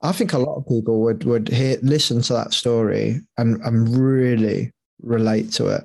[0.03, 3.97] I think a lot of people would would hear listen to that story and and
[3.97, 5.83] really relate to it.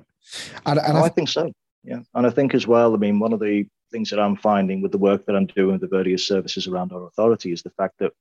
[0.65, 1.53] And, and Oh, I I think so.
[1.85, 2.01] Yeah.
[2.15, 4.93] And I think as well, I mean, one of the things that I'm finding with
[4.93, 7.95] the work that I'm doing with the various services around our authority is the fact
[8.01, 8.13] that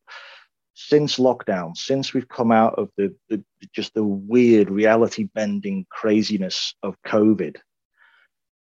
[0.76, 6.76] since lockdown, since we've come out of the, the just the weird reality bending craziness
[6.84, 7.56] of COVID,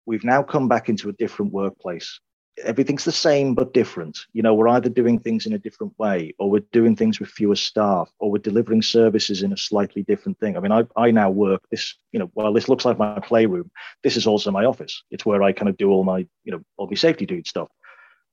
[0.08, 2.20] we've now come back into a different workplace.
[2.64, 4.18] Everything's the same but different.
[4.34, 7.30] You know, we're either doing things in a different way, or we're doing things with
[7.30, 10.58] fewer staff, or we're delivering services in a slightly different thing.
[10.58, 13.70] I mean, I, I now work this, you know, while this looks like my playroom,
[14.04, 15.04] this is also my office.
[15.12, 17.70] It's where I kind of do all my, you know, all my safety dude stuff.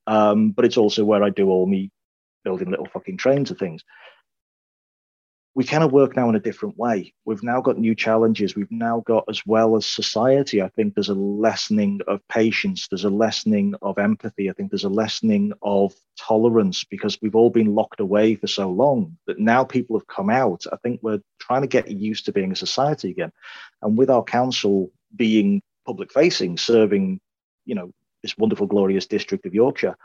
[0.07, 1.91] Um, but it's also where I do all me
[2.44, 3.83] building little fucking trains of things.
[5.55, 7.14] We kind of work now in a different way.
[7.24, 8.55] We've now got new challenges.
[8.55, 12.87] We've now got, as well as society, I think there's a lessening of patience.
[12.87, 14.48] There's a lessening of empathy.
[14.48, 18.70] I think there's a lessening of tolerance because we've all been locked away for so
[18.70, 20.64] long that now people have come out.
[20.72, 23.33] I think we're trying to get used to being a society again.
[23.83, 27.18] And with our council being public facing, serving,
[27.64, 27.90] you know,
[28.22, 29.96] this wonderful, glorious district of Yorkshire,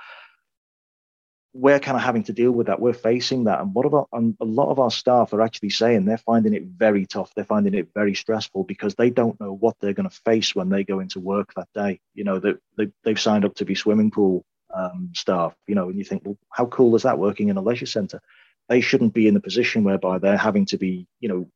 [1.53, 2.79] we're kind of having to deal with that.
[2.79, 6.05] We're facing that, and what about and a lot of our staff are actually saying
[6.05, 7.31] they're finding it very tough.
[7.35, 10.69] They're finding it very stressful because they don't know what they're going to face when
[10.69, 11.99] they go into work that day.
[12.15, 15.53] You know, they, they they've signed up to be swimming pool um, staff.
[15.67, 18.21] You know, and you think, well, how cool is that working in a leisure centre?
[18.67, 21.47] They shouldn't be in the position whereby they're having to be, you know,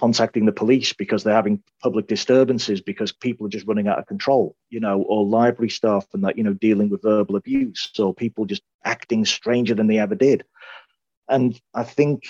[0.00, 4.06] contacting the police because they're having public disturbances because people are just running out of
[4.06, 8.14] control, you know, or library staff and that, you know, dealing with verbal abuse or
[8.14, 10.42] people just acting stranger than they ever did.
[11.28, 12.24] And I think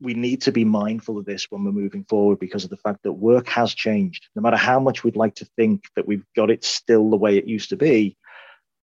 [0.00, 3.04] we need to be mindful of this when we're moving forward because of the fact
[3.04, 4.26] that work has changed.
[4.34, 7.36] No matter how much we'd like to think that we've got it still the way
[7.36, 8.16] it used to be,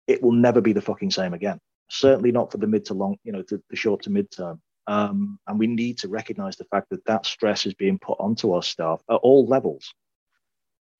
[0.06, 1.58] it will never be the fucking same again.
[1.90, 4.60] Certainly not for the mid to long, you know, to the short to mid term.
[4.86, 8.52] Um, and we need to recognize the fact that that stress is being put onto
[8.52, 9.94] our staff at all levels.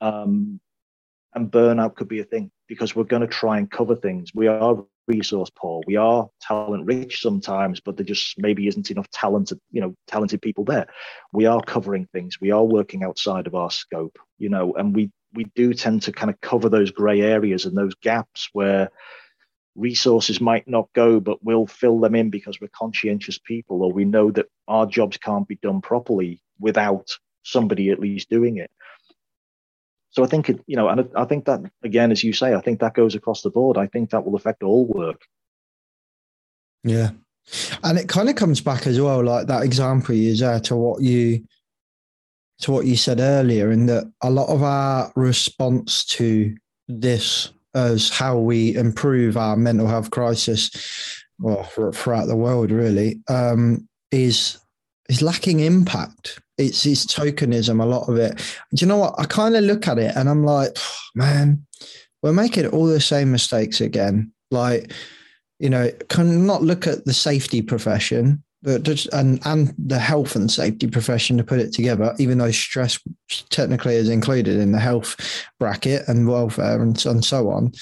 [0.00, 0.60] Um,
[1.34, 4.30] and burnout could be a thing because we're going to try and cover things.
[4.34, 5.82] We are resource poor.
[5.86, 10.40] We are talent rich sometimes, but there just maybe isn't enough talented, you know, talented
[10.40, 10.86] people there.
[11.32, 12.40] We are covering things.
[12.40, 16.12] We are working outside of our scope, you know, and we we do tend to
[16.12, 18.90] kind of cover those grey areas and those gaps where
[19.76, 24.04] resources might not go, but we'll fill them in because we're conscientious people, or we
[24.04, 27.10] know that our jobs can't be done properly without
[27.42, 28.70] somebody at least doing it.
[30.10, 32.60] So I think it, you know, and I think that again, as you say, I
[32.60, 33.76] think that goes across the board.
[33.76, 35.22] I think that will affect all work.
[36.84, 37.10] Yeah.
[37.82, 41.02] And it kind of comes back as well, like that example you there to what
[41.02, 41.44] you
[42.60, 46.54] to what you said earlier, in that a lot of our response to
[46.86, 50.70] this as how we improve our mental health crisis,
[51.38, 54.58] well, throughout the world, really, um, is
[55.08, 56.40] is lacking impact.
[56.56, 58.36] It's it's tokenism, a lot of it.
[58.74, 59.14] Do you know what?
[59.18, 60.78] I kind of look at it and I'm like,
[61.14, 61.66] man,
[62.22, 64.32] we're making all the same mistakes again.
[64.50, 64.92] Like,
[65.58, 70.34] you know, can not look at the safety profession, but just, and and the health
[70.34, 72.14] and safety profession to put it together.
[72.18, 72.98] Even though stress
[73.50, 75.16] technically is included in the health
[75.60, 77.72] bracket and welfare and, and so on.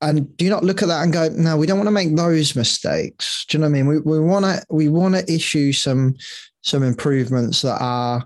[0.00, 2.16] And do you not look at that and go, no, we don't want to make
[2.16, 3.44] those mistakes.
[3.46, 3.86] Do you know what I mean?
[3.86, 6.14] We we want to we want to issue some
[6.62, 8.24] some improvements that are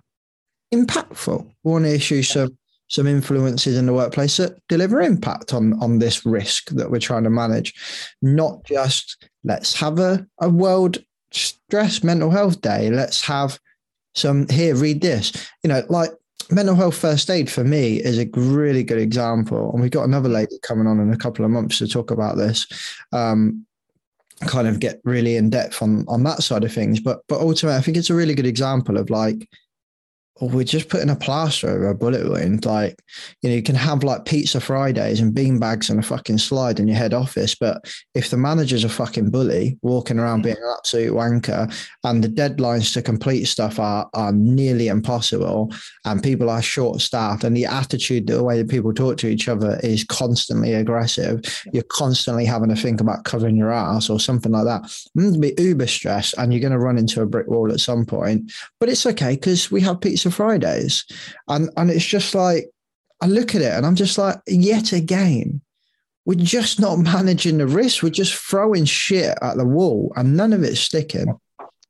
[0.72, 1.44] impactful.
[1.64, 2.56] We want to issue some
[2.88, 7.24] some influences in the workplace that deliver impact on on this risk that we're trying
[7.24, 7.74] to manage.
[8.22, 10.98] Not just let's have a, a world
[11.34, 12.90] stress mental health day.
[12.90, 13.58] Let's have
[14.14, 15.32] some here, read this.
[15.62, 16.10] You know, like
[16.50, 19.72] mental health first aid for me is a really good example.
[19.72, 22.36] And we've got another lady coming on in a couple of months to talk about
[22.36, 22.66] this.
[23.12, 23.66] Um,
[24.46, 27.00] kind of get really in depth on on that side of things.
[27.00, 29.48] But but ultimately, I think it's a really good example of like
[30.40, 32.64] we're just putting a plaster over a bullet wound.
[32.64, 32.98] Like,
[33.42, 36.88] you know, you can have like pizza Fridays and beanbags and a fucking slide in
[36.88, 37.54] your head office.
[37.54, 40.44] But if the manager's a fucking bully walking around mm.
[40.44, 41.72] being an absolute wanker
[42.04, 45.72] and the deadlines to complete stuff are, are nearly impossible
[46.04, 49.48] and people are short staffed and the attitude, the way that people talk to each
[49.48, 54.52] other is constantly aggressive, you're constantly having to think about covering your ass or something
[54.52, 54.82] like that.
[55.16, 57.72] Mm, going to be uber stressed and you're going to run into a brick wall
[57.72, 58.52] at some point.
[58.80, 61.04] But it's okay because we have pizza Fridays.
[61.48, 62.70] And and it's just like
[63.20, 65.60] I look at it and I'm just like, yet again,
[66.26, 68.02] we're just not managing the risk.
[68.02, 71.38] We're just throwing shit at the wall and none of it's sticking.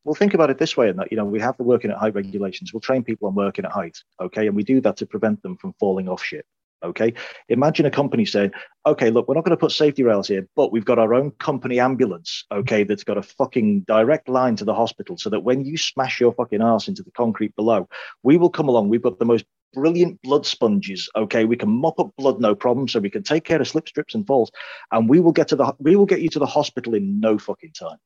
[0.05, 1.97] Well, think about it this way: in that you know we have the working at
[1.97, 2.73] height regulations.
[2.73, 5.57] We'll train people on working at height, okay, and we do that to prevent them
[5.57, 6.47] from falling off shit.
[6.85, 7.14] Okay.
[7.49, 8.53] Imagine a company saying,
[8.87, 11.30] okay, look, we're not going to put safety rails here, but we've got our own
[11.32, 15.64] company ambulance, okay, that's got a fucking direct line to the hospital so that when
[15.64, 17.89] you smash your fucking ass into the concrete below,
[18.22, 18.91] we will come along.
[18.91, 21.45] We've got the most brilliant blood sponges, okay.
[21.45, 22.87] We can mop up blood, no problem.
[22.87, 24.53] So we can take care of slip strips and falls,
[24.93, 27.39] and we will get to the we will get you to the hospital in no
[27.39, 27.99] fucking time.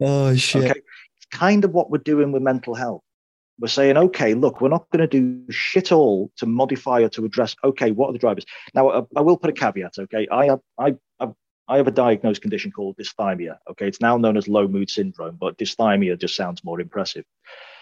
[0.00, 0.64] Oh shit.
[0.64, 0.80] Okay.
[0.80, 3.02] It's kind of what we're doing with mental health
[3.58, 7.24] we're saying, okay, look, we're not going to do shit all to modify or to
[7.24, 7.54] address.
[7.62, 8.44] Okay, what are the drivers?
[8.74, 9.94] Now, I, I will put a caveat.
[9.98, 11.28] Okay, I have, I, I,
[11.68, 13.58] I have a diagnosed condition called dysthymia.
[13.70, 17.24] Okay, it's now known as low mood syndrome, but dysthymia just sounds more impressive.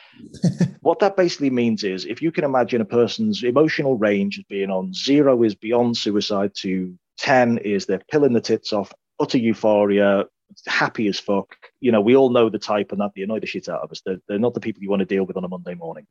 [0.80, 4.70] what that basically means is if you can imagine a person's emotional range as being
[4.70, 10.24] on zero is beyond suicide to 10 is they're pilling the tits off, utter euphoria,
[10.66, 11.56] happy as fuck.
[11.80, 13.90] You know, we all know the type and that they annoy the shit out of
[13.90, 14.02] us.
[14.04, 16.06] They're, they're not the people you want to deal with on a Monday morning.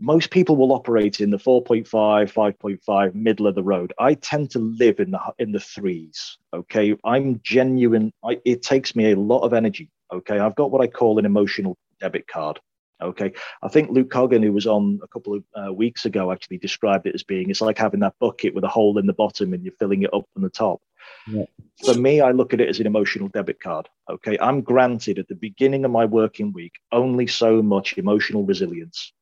[0.00, 3.92] Most people will operate in the 4.5, 5.5, middle of the road.
[3.98, 6.38] I tend to live in the in the threes.
[6.52, 8.12] Okay, I'm genuine.
[8.24, 9.90] I, it takes me a lot of energy.
[10.12, 12.58] Okay, I've got what I call an emotional debit card.
[13.00, 13.32] Okay,
[13.62, 17.06] I think Luke Coggan, who was on a couple of uh, weeks ago, actually described
[17.06, 19.64] it as being it's like having that bucket with a hole in the bottom and
[19.64, 20.80] you're filling it up from the top.
[21.26, 21.44] Yeah.
[21.84, 23.88] For me, I look at it as an emotional debit card.
[24.10, 24.38] Okay.
[24.40, 29.12] I'm granted at the beginning of my working week only so much emotional resilience,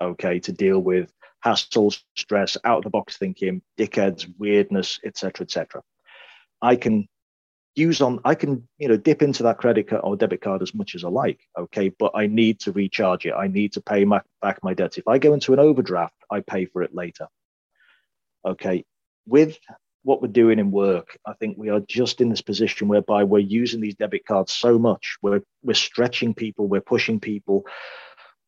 [0.00, 1.12] okay, to deal with
[1.44, 5.82] hassles, stress, out of the box thinking, dickheads, weirdness, etc., etc.
[6.60, 7.08] I can
[7.74, 10.74] use on I can you know dip into that credit card or debit card as
[10.74, 14.04] much as I like okay but I need to recharge it I need to pay
[14.04, 17.28] my, back my debts if I go into an overdraft I pay for it later
[18.46, 18.84] okay
[19.26, 19.56] with
[20.04, 23.38] what we're doing in work, I think we are just in this position whereby we're
[23.38, 25.16] using these debit cards so much.
[25.22, 27.64] We're we're stretching people, we're pushing people,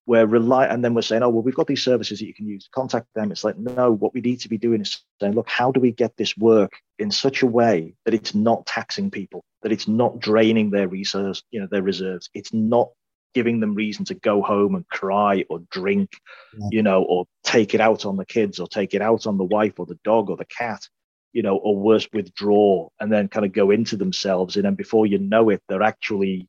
[0.06, 2.46] we're rely, and then we're saying, oh well, we've got these services that you can
[2.46, 2.68] use.
[2.74, 3.30] Contact them.
[3.30, 5.92] It's like no, what we need to be doing is saying, look, how do we
[5.92, 10.18] get this work in such a way that it's not taxing people, that it's not
[10.18, 12.28] draining their reserves, you know, their reserves.
[12.34, 12.88] It's not
[13.32, 16.10] giving them reason to go home and cry or drink,
[16.56, 16.68] yeah.
[16.70, 19.44] you know, or take it out on the kids or take it out on the
[19.44, 20.88] wife or the dog or the cat
[21.34, 24.56] you know, or worse, withdraw and then kind of go into themselves.
[24.56, 26.48] And then before you know it, they're actually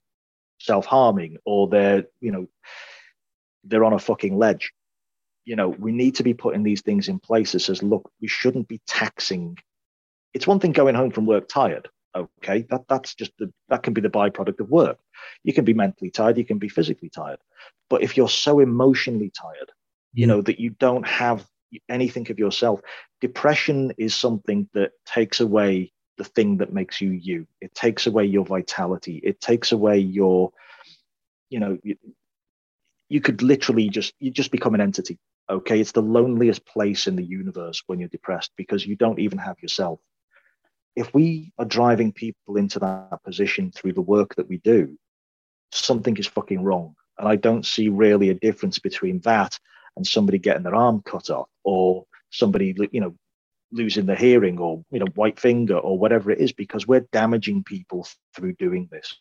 [0.59, 2.47] self harming or they're, you know,
[3.65, 4.71] they're on a fucking ledge.
[5.43, 8.27] You know, we need to be putting these things in place that says, look, we
[8.27, 9.57] shouldn't be taxing.
[10.33, 11.89] It's one thing going home from work tired.
[12.15, 14.97] Okay, that that's just the, that can be the byproduct of work.
[15.43, 17.39] You can be mentally tired, you can be physically tired,
[17.89, 19.71] but if you're so emotionally tired,
[20.13, 21.45] you know that you don't have
[21.89, 22.81] anything of yourself.
[23.25, 27.47] Depression is something that takes away the thing that makes you you.
[27.59, 29.19] It takes away your vitality.
[29.23, 30.51] It takes away your,
[31.49, 31.95] you know, you,
[33.09, 35.17] you could literally just you just become an entity.
[35.49, 39.39] Okay, it's the loneliest place in the universe when you're depressed because you don't even
[39.39, 39.99] have yourself.
[40.95, 44.99] If we are driving people into that position through the work that we do,
[45.71, 46.93] something is fucking wrong.
[47.17, 49.57] And I don't see really a difference between that
[49.97, 53.15] and somebody getting their arm cut off or somebody you know
[53.71, 57.63] losing their hearing or you know white finger or whatever it is because we're damaging
[57.63, 59.15] people through doing this.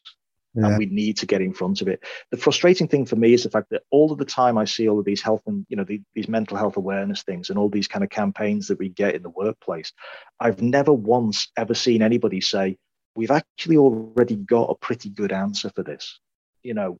[0.57, 0.68] Yeah.
[0.68, 2.05] and we need to get in front of it.
[2.30, 4.88] The frustrating thing for me is the fact that all of the time i see
[4.88, 7.68] all of these health and you know the, these mental health awareness things and all
[7.68, 9.92] these kind of campaigns that we get in the workplace
[10.38, 12.78] i've never once ever seen anybody say
[13.16, 16.18] we've actually already got a pretty good answer for this.
[16.62, 16.98] You know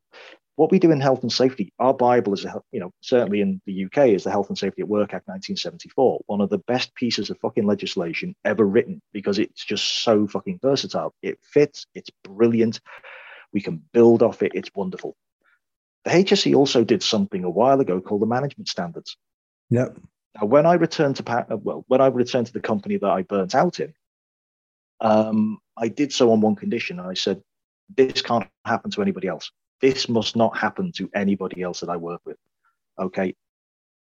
[0.55, 3.61] what we do in health and safety, our Bible is, a, you know, certainly in
[3.65, 6.95] the UK is the Health and Safety at Work Act 1974, one of the best
[6.95, 11.13] pieces of fucking legislation ever written because it's just so fucking versatile.
[11.21, 12.79] It fits, it's brilliant.
[13.51, 14.53] We can build off it.
[14.55, 15.15] It's wonderful.
[16.05, 19.17] The HSE also did something a while ago called the management standards.
[19.71, 19.97] Yep.
[20.39, 23.23] Now, when I returned to uh, well, when I returned to the company that I
[23.23, 23.93] burnt out in,
[25.01, 26.99] um, I did so on one condition.
[26.99, 27.41] I said,
[27.95, 29.51] "This can't happen to anybody else.
[29.81, 32.37] This must not happen to anybody else that I work with."
[32.99, 33.35] Okay,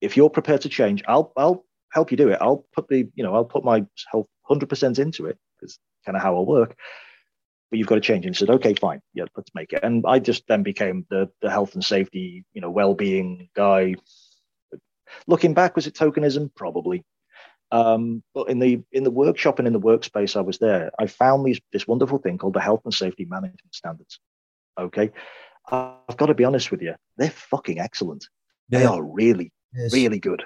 [0.01, 2.37] if you're prepared to change, I'll I'll help you do it.
[2.41, 6.15] I'll put the you know I'll put my health hundred percent into it because kind
[6.15, 6.75] of how I work.
[7.69, 8.25] But you've got to change.
[8.25, 11.29] And he said, "Okay, fine, yeah, let's make it." And I just then became the
[11.41, 13.95] the health and safety, you know, well being guy.
[15.27, 16.53] Looking back, was it tokenism?
[16.55, 17.03] Probably.
[17.71, 21.05] Um, but in the in the workshop and in the workspace I was there, I
[21.05, 24.19] found these this wonderful thing called the health and safety management standards.
[24.79, 25.11] Okay,
[25.71, 28.27] I've got to be honest with you, they're fucking excellent.
[28.69, 29.93] They are really Yes.
[29.93, 30.43] really good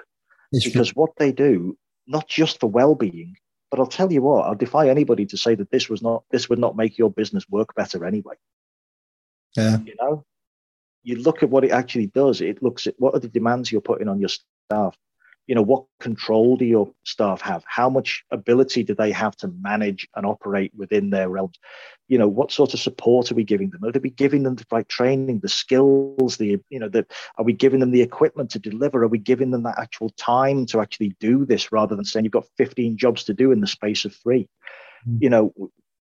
[0.52, 3.36] It's because what they do, not just for well-being,
[3.70, 6.48] but I'll tell you what, I'll defy anybody to say that this was not this
[6.48, 8.34] would not make your business work better anyway.
[9.56, 9.78] yeah.
[9.84, 10.24] You know,
[11.02, 12.40] you look at what it actually does.
[12.40, 14.96] It looks at what are the demands you're putting on your staff.
[15.46, 17.64] You know, what control do your staff have?
[17.66, 21.58] How much ability do they have to manage and operate within their realms?
[22.08, 23.84] You know, what sort of support are we giving them?
[23.84, 27.52] Are we giving them the right training, the skills, the you know, the are we
[27.52, 29.02] giving them the equipment to deliver?
[29.02, 32.32] Are we giving them that actual time to actually do this rather than saying you've
[32.32, 34.48] got 15 jobs to do in the space of three?
[35.08, 35.22] Mm.
[35.22, 35.54] You know,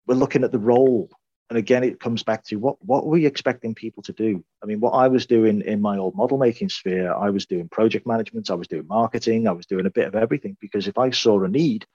[0.07, 1.09] we're looking at the role
[1.51, 4.41] and again it comes back to what what were we expecting people to do?
[4.63, 7.67] I mean what i was doing in my old model making sphere i was doing
[7.67, 10.55] project management i was doing marketing i was doing a bit of everything.
[10.61, 11.85] Because if i saw a need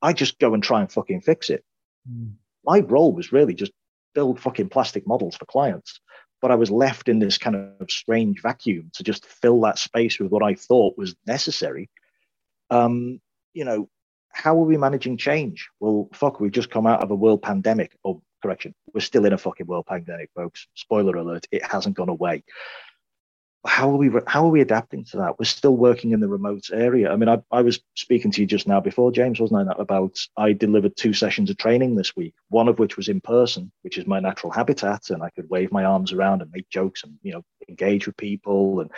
[0.00, 1.62] i just go and try and fucking fix it.
[2.64, 3.72] My role was really just
[4.14, 6.00] build fucking plastic models for clients.
[6.40, 10.18] But i was left in this kind of strange vacuum to just fill that space
[10.18, 11.90] with what i thought was necessary.
[12.70, 13.20] Um
[13.52, 13.90] you know
[14.32, 15.68] how are we managing change?
[15.78, 18.74] Well fuck we've just come out of a world pandemic or correction.
[18.92, 20.68] We're still in a fucking world pandemic folks.
[20.74, 22.44] Spoiler alert it hasn't gone away.
[23.66, 25.38] How are we how are we adapting to that?
[25.38, 27.10] We're still working in the remote area.
[27.10, 30.18] I mean i, I was speaking to you just now before james wasn't i about
[30.36, 33.96] i delivered two sessions of training this week one of which was in person which
[33.96, 37.14] is my natural habitat and i could wave my arms around and make jokes and
[37.22, 38.90] you know engage with people and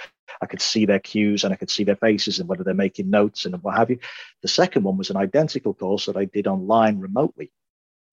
[0.43, 3.09] i could see their cues and i could see their faces and whether they're making
[3.09, 3.99] notes and what have you.
[4.43, 7.53] The second one was an identical course that i did online remotely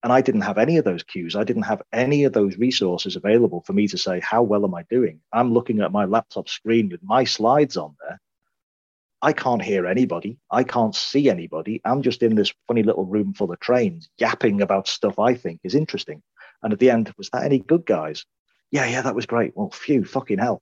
[0.04, 1.34] and I didn't have any of those cues.
[1.34, 4.74] I didn't have any of those resources available for me to say, how well am
[4.74, 5.18] I doing?
[5.32, 8.20] I'm looking at my laptop screen with my slides on there.
[9.22, 10.36] I can't hear anybody.
[10.50, 11.80] I can't see anybody.
[11.86, 15.60] I'm just in this funny little room full of trains yapping about stuff I think
[15.64, 16.22] is interesting.
[16.62, 18.26] And at the end, was that any good, guys?
[18.70, 19.56] Yeah, yeah, that was great.
[19.56, 20.60] Well, phew, fucking hell.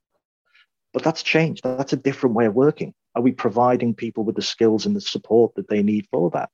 [0.93, 1.65] But that's changed.
[1.65, 2.93] That's a different way of working.
[3.13, 6.49] Are we providing people with the skills and the support that they need for that?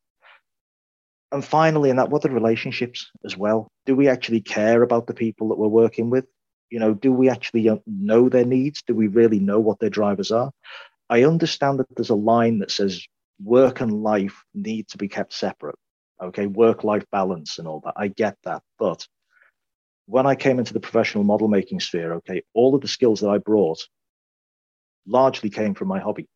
[1.32, 3.71] And finally, in that, what are the relationships as well?
[3.86, 6.25] Do we actually care about the people that we're working with?
[6.69, 8.82] You know, do we actually uh, know their needs?
[8.82, 10.51] Do we really know what their drivers are?
[11.09, 13.05] I understand that there's a line that says
[13.43, 15.75] work and life need to be kept separate.
[16.21, 17.93] Okay, work life balance and all that.
[17.95, 18.61] I get that.
[18.77, 19.07] But
[20.05, 23.30] when I came into the professional model making sphere, okay, all of the skills that
[23.30, 23.80] I brought
[25.07, 26.27] largely came from my hobby.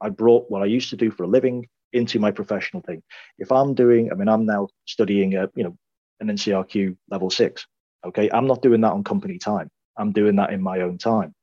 [0.00, 3.02] I brought what I used to do for a living into my professional thing.
[3.38, 5.76] If I'm doing, I mean, I'm now studying a, you know,
[6.20, 7.66] an NCRQ level six.
[8.06, 8.30] Okay.
[8.30, 9.70] I'm not doing that on company time.
[9.96, 11.34] I'm doing that in my own time.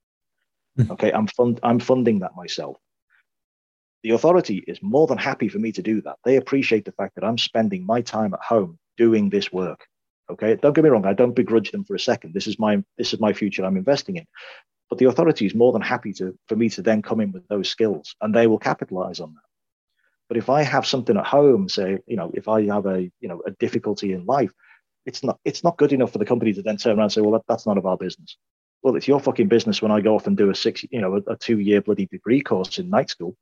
[0.79, 0.91] Mhm.
[0.91, 1.11] Okay.
[1.11, 2.77] I'm fund, I'm funding that myself.
[4.03, 6.17] The authority is more than happy for me to do that.
[6.23, 9.85] They appreciate the fact that I'm spending my time at home doing this work.
[10.29, 10.55] Okay.
[10.55, 11.05] Don't get me wrong.
[11.05, 12.33] I don't begrudge them for a second.
[12.33, 14.25] This is my, this is my future I'm investing in.
[14.89, 17.47] But the authority is more than happy to, for me to then come in with
[17.47, 19.44] those skills and they will capitalize on that.
[20.27, 23.27] But if I have something at home, say, you know, if I have a, you
[23.29, 24.51] know, a difficulty in life,
[25.05, 27.21] it's not, it's not good enough for the company to then turn around and say,
[27.21, 28.37] well, that, that's none of our business.
[28.81, 31.15] Well, it's your fucking business when I go off and do a six, you know,
[31.15, 33.35] a, a two year bloody degree course in night school.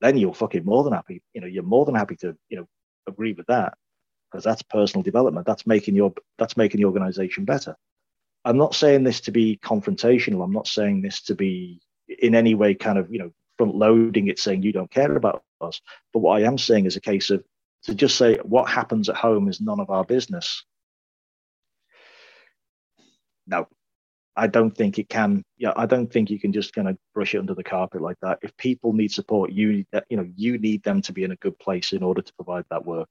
[0.00, 1.22] Then you're fucking more than happy.
[1.34, 2.66] You know, you're more than happy to, you know,
[3.08, 3.74] agree with that
[4.30, 5.46] because that's personal development.
[5.46, 7.76] That's making your, that's making the organization better.
[8.44, 10.42] I'm not saying this to be confrontational.
[10.42, 13.30] I'm not saying this to be in any way kind of, you know,
[13.60, 15.82] front loading it saying you don't care about us.
[16.14, 17.44] But what I am saying is a case of
[17.82, 20.64] to just say what happens at home is none of our business.
[23.46, 23.66] No,
[24.36, 25.42] I don't think it can.
[25.58, 28.16] Yeah, I don't think you can just kind of brush it under the carpet like
[28.22, 28.38] that.
[28.42, 31.58] If people need support, you you know you need them to be in a good
[31.58, 33.08] place in order to provide that work.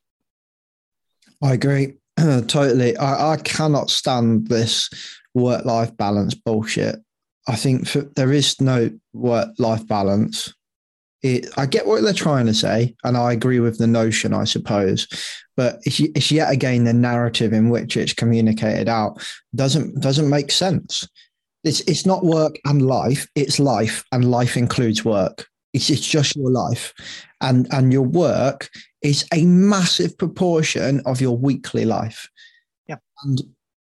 [1.44, 2.98] I agree totally.
[2.98, 4.90] I, I cannot stand this
[5.36, 7.04] work life balance bullshit.
[7.50, 10.54] I think for, there is no work life balance.
[11.24, 14.44] It, I get what they're trying to say, and I agree with the notion, I
[14.44, 15.08] suppose.
[15.58, 19.22] But it's, it's yet again the narrative in which it's communicated out
[19.56, 21.08] doesn't doesn't make sense.
[21.64, 23.28] It's it's not work and life.
[23.36, 25.48] It's life, and life includes work.
[25.74, 26.94] It's it's just your life,
[27.42, 28.70] and and your work
[29.02, 32.30] is a massive proportion of your weekly life.
[32.88, 32.98] Yeah.
[33.24, 33.42] And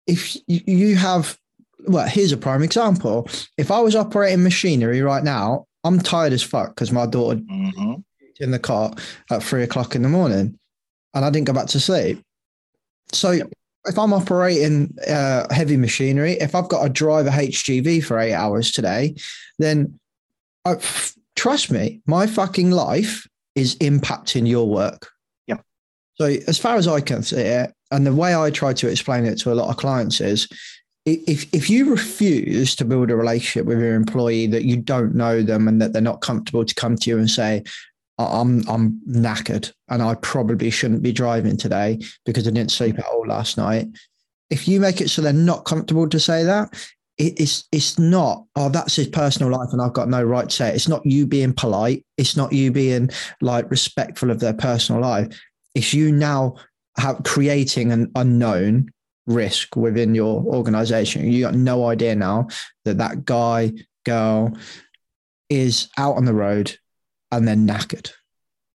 [0.05, 1.39] if you you have,
[1.87, 3.27] well, here's a prime example.
[3.57, 7.95] If I was operating machinery right now, I'm tired as fuck because my daughter hmm
[8.39, 8.91] in the car
[9.29, 10.57] at three o'clock in the morning
[11.13, 12.21] and I didn't go back to sleep.
[13.11, 13.39] So
[13.85, 18.33] if I'm operating uh, heavy machinery, if I've got to drive a HGV for eight
[18.33, 19.15] hours today,
[19.59, 19.99] then
[20.65, 25.11] I, f- trust me, my fucking life is impacting your work.
[25.47, 25.57] Yeah.
[26.15, 29.25] So as far as I can see it, and the way I try to explain
[29.25, 30.47] it to a lot of clients is
[31.05, 35.41] if if you refuse to build a relationship with your employee that you don't know
[35.41, 37.63] them and that they're not comfortable to come to you and say,
[38.17, 42.99] "I- I'm I'm knackered and I probably shouldn't be driving today because I didn't sleep
[42.99, 43.87] at all last night.
[44.49, 46.73] If you make it so they're not comfortable to say that,
[47.17, 50.69] it's it's not oh that's his personal life and I've got no right to say
[50.69, 50.75] it.
[50.75, 52.05] It's not you being polite.
[52.17, 53.09] It's not you being
[53.41, 55.37] like respectful of their personal life.
[55.75, 56.55] It's you now
[56.97, 58.89] have creating an unknown
[59.25, 61.31] risk within your organization.
[61.31, 62.47] You got no idea now
[62.85, 63.71] that that guy
[64.05, 64.57] girl
[65.49, 66.75] is out on the road
[67.31, 68.11] and they're knackered.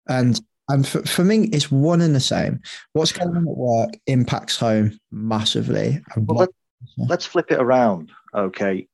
[0.09, 2.61] And and for, for me, it's one and the same.
[2.93, 6.03] What's going on at work impacts home massively.
[6.17, 6.51] Well, what-
[6.99, 8.11] let, let's flip it around.
[8.35, 8.89] Okay.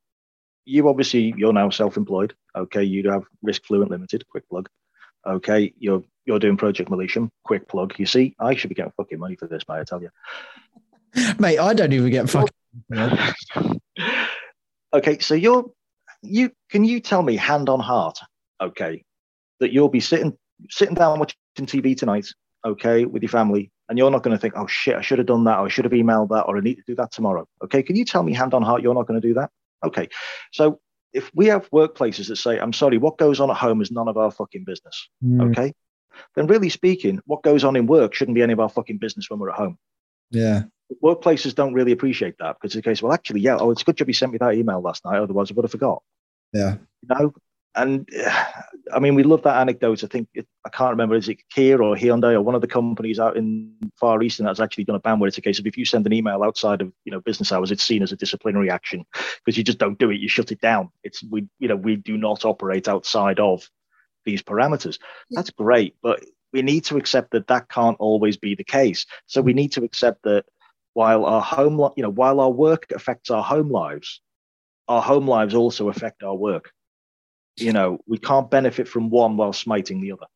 [0.64, 2.34] You obviously you're now self-employed.
[2.54, 2.82] Okay.
[2.82, 4.26] You have Risk Fluent Limited.
[4.28, 4.68] Quick plug.
[5.26, 5.72] Okay.
[5.78, 7.30] You're you're doing Project Malicium.
[7.44, 7.94] Quick plug.
[7.98, 9.80] You see, I should be getting fucking money for this, mate.
[9.80, 10.10] I tell you.
[11.38, 12.48] mate, I don't even get fucking.
[14.92, 15.70] okay, so you're
[16.22, 18.18] you can you tell me hand on heart,
[18.60, 19.04] okay,
[19.60, 20.36] that you'll be sitting
[20.70, 22.28] sitting down watching TV tonight,
[22.64, 25.26] okay, with your family, and you're not going to think, oh shit, I should have
[25.26, 27.46] done that, or I should have emailed that, or I need to do that tomorrow.
[27.64, 29.50] Okay, can you tell me hand on heart you're not going to do that?
[29.84, 30.08] Okay,
[30.52, 30.80] so
[31.12, 34.08] if we have workplaces that say, I'm sorry, what goes on at home is none
[34.08, 35.72] of our fucking business, Mm, okay,
[36.36, 39.28] then really speaking, what goes on in work shouldn't be any of our fucking business
[39.28, 39.78] when we're at home
[40.30, 40.62] Yeah.
[41.02, 43.84] Workplaces don't really appreciate that because it's the case, well, actually, yeah, oh, it's a
[43.84, 45.18] good job you sent me that email last night.
[45.18, 46.02] Otherwise, I would have forgot.
[46.52, 46.76] Yeah.
[47.02, 47.34] You know?
[47.74, 48.44] And uh,
[48.92, 50.04] I mean, we love that anecdote.
[50.04, 52.66] I think it, I can't remember, is it Kia or Hyundai or one of the
[52.66, 55.66] companies out in Far Eastern that's actually done a ban where it's a case of
[55.66, 58.16] if you send an email outside of you know business hours, it's seen as a
[58.16, 59.04] disciplinary action
[59.44, 60.90] because you just don't do it, you shut it down.
[61.04, 63.68] It's we you know we do not operate outside of
[64.24, 64.98] these parameters.
[65.30, 66.22] That's great, but
[66.52, 69.06] we need to accept that that can't always be the case.
[69.26, 70.44] So we need to accept that
[70.94, 74.20] while our home, li- you know, while our work affects our home lives,
[74.88, 76.72] our home lives also affect our work.
[77.56, 80.26] You know, we can't benefit from one while smiting the other.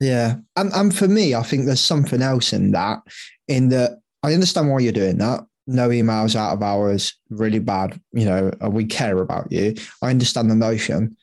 [0.00, 0.36] Yeah.
[0.56, 3.00] And and for me, I think there's something else in that,
[3.48, 5.44] in that I understand why you're doing that.
[5.66, 8.00] No emails out of hours, really bad.
[8.12, 9.74] You know, we care about you.
[10.02, 11.16] I understand the notion.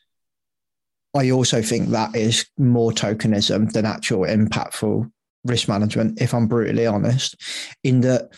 [1.16, 5.12] I also think that is more tokenism than actual impactful
[5.46, 7.36] risk management, if I'm brutally honest.
[7.84, 8.30] In that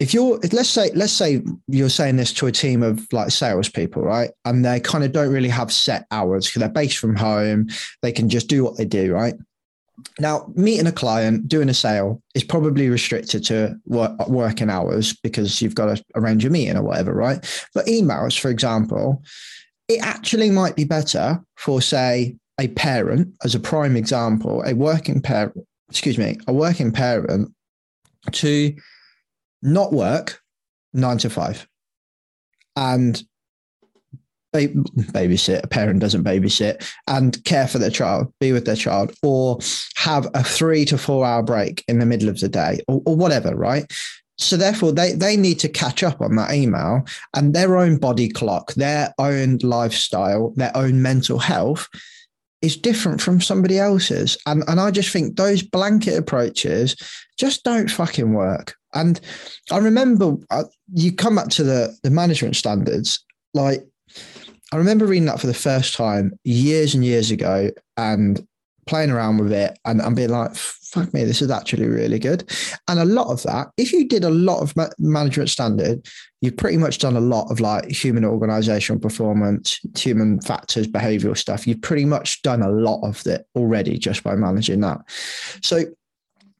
[0.00, 4.02] if you're let's say let's say you're saying this to a team of like salespeople,
[4.02, 4.30] right?
[4.44, 7.68] And they kind of don't really have set hours because they're based from home
[8.02, 9.34] they can just do what they do, right?
[10.20, 15.60] Now, meeting a client, doing a sale is probably restricted to work, working hours because
[15.60, 17.38] you've got to arrange a meeting or whatever, right?
[17.74, 19.22] But emails, for example,
[19.88, 25.20] it actually might be better for, say, a parent, as a prime example, a working
[25.20, 25.56] parent,
[25.88, 27.52] excuse me, a working parent
[28.32, 28.74] to
[29.62, 30.40] not work
[30.92, 31.66] nine to five
[32.76, 33.22] and
[34.52, 39.12] ba- babysit, a parent doesn't babysit, and care for their child, be with their child,
[39.22, 39.58] or
[39.96, 43.16] have a three to four hour break in the middle of the day, or, or
[43.16, 43.90] whatever, right?
[44.36, 47.04] So therefore, they they need to catch up on that email
[47.34, 51.88] and their own body clock, their own lifestyle, their own mental health
[52.62, 54.36] is different from somebody else's.
[54.46, 56.96] And and I just think those blanket approaches
[57.38, 58.74] just don't fucking work.
[58.94, 59.20] And
[59.70, 63.84] I remember uh, you come back to the the management standards, like
[64.72, 68.46] I remember reading that for the first time years and years ago and
[68.88, 72.50] playing around with it and, and being like, fuck me, this is actually really good.
[72.88, 76.06] And a lot of that, if you did a lot of ma- management standard,
[76.40, 81.66] you've pretty much done a lot of like human organizational performance, human factors, behavioral stuff.
[81.66, 84.98] You've pretty much done a lot of it already just by managing that.
[85.62, 85.84] So,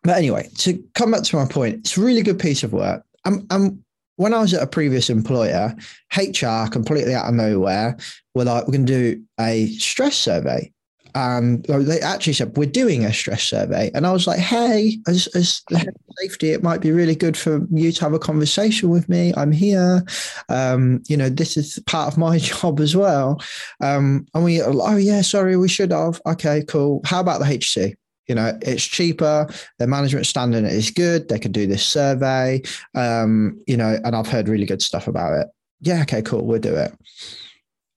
[0.03, 3.03] but anyway, to come back to my point, it's a really good piece of work.
[3.25, 3.83] And
[4.17, 5.75] when I was at a previous employer,
[6.17, 7.97] HR completely out of nowhere
[8.35, 10.73] were like, we're going to do a stress survey.
[11.15, 13.91] And they actually said, we're doing a stress survey.
[13.95, 17.67] And I was like, hey, as, as the safety, it might be really good for
[17.71, 19.33] you to have a conversation with me.
[19.37, 20.05] I'm here.
[20.49, 23.41] Um, you know, this is part of my job as well.
[23.81, 26.21] Um, and we, oh yeah, sorry, we should have.
[26.27, 27.01] Okay, cool.
[27.05, 27.95] How about the HSE?
[28.27, 29.49] You know, it's cheaper.
[29.79, 31.29] Their management standing is good.
[31.29, 32.63] They could do this survey.
[32.95, 35.49] Um, you know, and I've heard really good stuff about it.
[35.81, 36.45] Yeah, okay, cool.
[36.45, 36.93] We'll do it.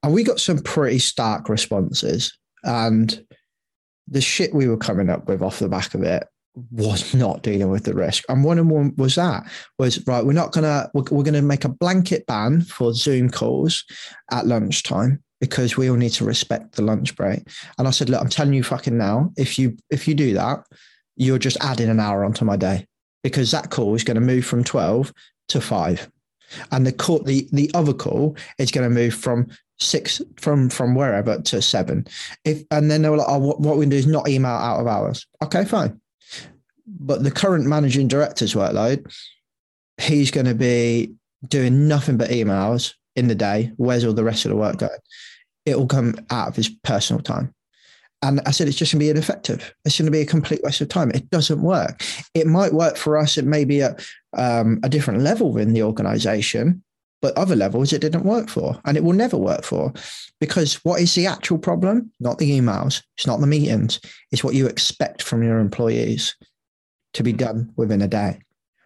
[0.04, 2.38] And we got some pretty stark responses.
[2.64, 3.26] And
[4.08, 6.28] the shit we were coming up with off the back of it
[6.72, 8.24] was not dealing with the risk.
[8.30, 9.50] And one of them was that
[9.80, 10.26] was right.
[10.26, 13.86] We're not gonna we're, we're gonna make a blanket ban for Zoom calls
[14.32, 17.48] at lunchtime because we all need to respect the lunch break.
[17.78, 20.66] And I said, look, I'm telling you fucking now, if you if you do that,
[21.16, 22.86] you're just adding an hour onto my day
[23.24, 25.14] because that call is going to move from 12
[25.50, 26.10] to 5
[26.72, 29.48] and the call the the other call is going to move from
[29.82, 32.06] six from from wherever to seven
[32.46, 34.80] if and then they were like oh what, what we do is not email out
[34.80, 36.00] of hours okay fine
[36.88, 39.12] but the current managing director's workload
[40.00, 41.12] he's going to be
[41.48, 44.92] doing nothing but emails in the day where's all the rest of the work going
[45.66, 47.54] it will come out of his personal time
[48.24, 49.74] and I said, it's just going to be ineffective.
[49.84, 51.10] It's going to be a complete waste of time.
[51.12, 52.04] It doesn't work.
[52.36, 53.38] It might work for us.
[53.38, 54.06] It may be at
[54.38, 56.84] um, a different level in the organization,
[57.22, 58.80] but other levels it didn't work for.
[58.86, 59.94] And it will never work for
[60.40, 62.12] because what is the actual problem?
[62.20, 64.00] Not the emails, it's not the meetings,
[64.32, 66.36] it's what you expect from your employees
[67.14, 68.40] to be done within a day.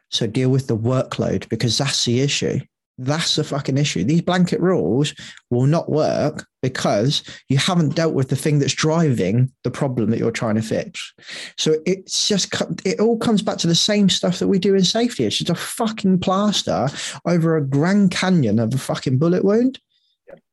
[0.09, 2.59] So deal with the workload because that's the issue.
[2.97, 4.05] That's the fucking issue.
[4.05, 5.13] These blanket rules
[5.49, 10.17] will not work because you haven't dealt with the thing that's driving the problem that
[10.17, 11.13] you're trying to fix.
[11.57, 12.53] So it's just,
[12.85, 15.25] it all comes back to the same stuff that we do in safety.
[15.25, 16.87] It's just a fucking plaster
[17.25, 19.79] over a Grand Canyon of a fucking bullet wound.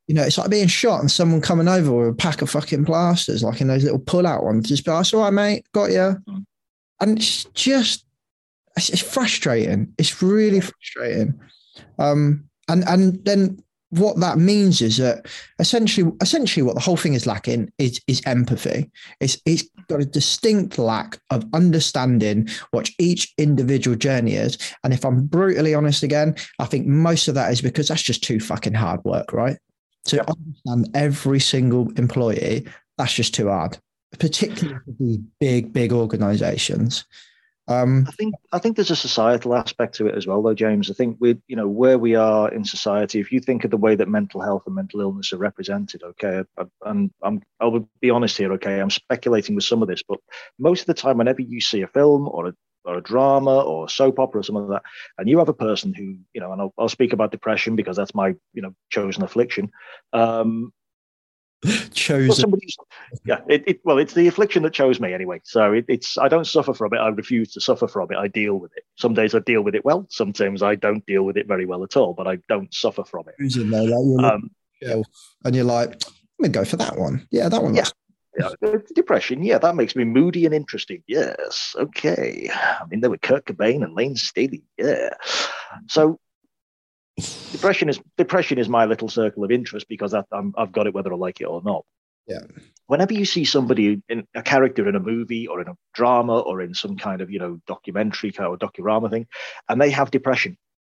[0.08, 2.84] You know, it's like being shot and someone coming over with a pack of fucking
[2.84, 4.68] plasters, like in those little pull out ones.
[4.68, 6.16] Just be like, all right, mate, got you.
[6.28, 6.44] Mm.
[7.00, 8.04] And it's just,
[8.76, 9.94] it's frustrating.
[9.96, 11.38] It's really frustrating.
[11.98, 13.62] Um, and and then
[13.92, 15.26] what that means is that
[15.58, 18.90] essentially essentially what the whole thing is lacking is is empathy.
[19.20, 24.56] It's it's got a distinct lack of understanding what each individual journey is.
[24.82, 28.24] And if I'm brutally honest again, I think most of that is because that's just
[28.24, 29.58] too fucking hard work, right?
[30.06, 30.30] To yep.
[30.30, 32.66] understand every single employee,
[32.96, 33.78] that's just too hard,
[34.18, 37.04] particularly for these big, big organizations.
[37.68, 40.90] Um, I think I think there's a societal aspect to it as well, though, James.
[40.90, 43.20] I think we, you know, where we are in society.
[43.20, 46.42] If you think of the way that mental health and mental illness are represented, okay,
[46.84, 50.18] and I'm I will be honest here, okay, I'm speculating with some of this, but
[50.58, 52.54] most of the time, whenever you see a film or a
[52.84, 55.54] or a drama or a soap opera or something like that, and you have a
[55.54, 58.74] person who, you know, and I'll, I'll speak about depression because that's my, you know,
[58.90, 59.70] chosen affliction.
[60.12, 60.72] Um,
[61.92, 62.50] chosen.
[62.50, 62.60] Well,
[63.24, 65.40] yeah, it, it, well, it's the affliction that chose me anyway.
[65.44, 66.98] So it, it's I don't suffer from it.
[66.98, 68.16] I refuse to suffer from it.
[68.16, 68.84] I deal with it.
[68.96, 70.06] Some days I deal with it well.
[70.10, 72.14] Sometimes I don't deal with it very well at all.
[72.14, 73.56] But I don't suffer from it.
[73.56, 74.50] Like um,
[74.80, 75.02] yeah.
[75.44, 77.26] and you're like, I'm gonna go for that one.
[77.30, 77.74] Yeah, that one.
[77.74, 77.86] Yeah.
[78.38, 78.48] Yeah,
[78.94, 79.42] depression.
[79.42, 81.02] Yeah, that makes me moody and interesting.
[81.06, 81.76] Yes.
[81.78, 82.48] Okay.
[82.50, 84.62] I mean, there were Kurt Cobain and Lane Staley.
[84.78, 85.10] Yeah.
[85.88, 86.18] So
[87.52, 90.22] depression is depression is my little circle of interest because I,
[90.56, 91.84] I've got it whether I like it or not.
[92.26, 92.40] Yeah.
[92.86, 96.60] Whenever you see somebody in a character in a movie or in a drama or
[96.60, 99.26] in some kind of you know documentary of docurama thing,
[99.68, 100.56] and they have depression,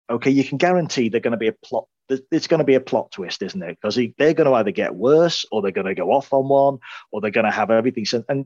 [0.09, 1.85] okay, you can guarantee they're going to be a plot.
[2.09, 3.77] It's going to be a plot twist, isn't it?
[3.81, 6.79] Because they're going to either get worse, or they're going to go off on one,
[7.11, 8.05] or they're going to have everything.
[8.27, 8.45] And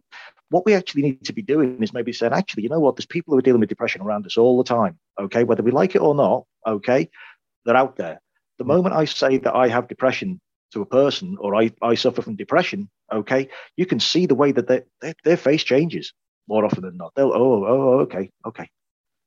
[0.49, 2.95] what we actually need to be doing is maybe saying, actually, you know what?
[2.95, 4.99] There's people who are dealing with depression around us all the time.
[5.19, 6.45] Okay, whether we like it or not.
[6.67, 7.09] Okay,
[7.67, 8.19] they're out there.
[8.57, 8.69] The hmm.
[8.69, 10.41] moment I say that I have depression
[10.73, 14.51] to a person or I, I suffer from depression, okay, you can see the way
[14.51, 16.13] that they, they, their face changes
[16.47, 17.13] more often than not.
[17.15, 18.69] They'll, oh, oh, okay, okay.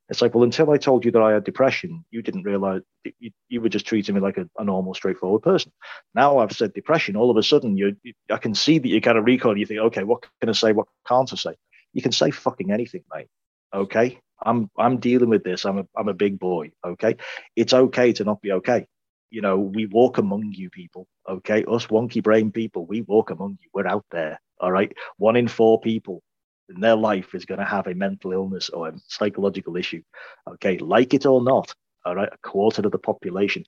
[0.09, 2.82] It's like, well, until I told you that I had depression, you didn't realize
[3.20, 5.70] you, you were just treating me like a, a, normal, straightforward person.
[6.16, 7.95] Now I've said depression, all of a sudden, you,
[8.28, 9.57] I can see that you kind of recall.
[9.57, 10.72] You think, okay, what can I say?
[10.72, 11.55] What can't I say?
[11.93, 13.28] You can say fucking anything, mate.
[13.72, 14.18] Okay.
[14.45, 15.64] I'm I'm dealing with this.
[15.64, 16.72] I'm a I'm a big boy.
[16.84, 17.16] Okay,
[17.57, 18.86] it's okay to not be okay.
[19.30, 21.07] You know, we walk among you people.
[21.28, 23.68] Okay, us wonky brain people, we walk among you.
[23.72, 24.41] We're out there.
[24.61, 26.22] All right, one in four people
[26.68, 30.03] in their life is going to have a mental illness or a psychological issue.
[30.49, 31.72] Okay, like it or not.
[32.05, 33.64] All right, a quarter of the population.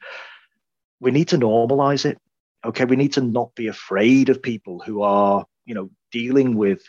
[1.01, 2.19] We need to normalize it.
[2.65, 6.83] Okay, we need to not be afraid of people who are, you know, dealing with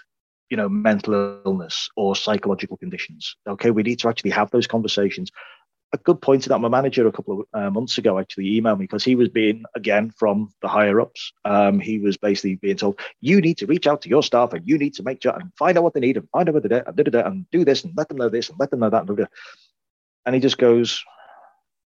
[0.53, 3.35] you know, mental illness or psychological conditions.
[3.47, 5.31] Okay, we need to actually have those conversations
[5.93, 6.59] a good point to that.
[6.59, 9.63] My manager a couple of uh, months ago actually emailed me because he was being
[9.75, 11.33] again from the higher ups.
[11.43, 14.67] Um, he was basically being told, "You need to reach out to your staff and
[14.67, 16.63] you need to make sure and find out what they need and find out what
[16.63, 18.91] they do and, and do this and let them know this and let them know
[18.91, 19.27] that." And,
[20.27, 21.03] and he just goes,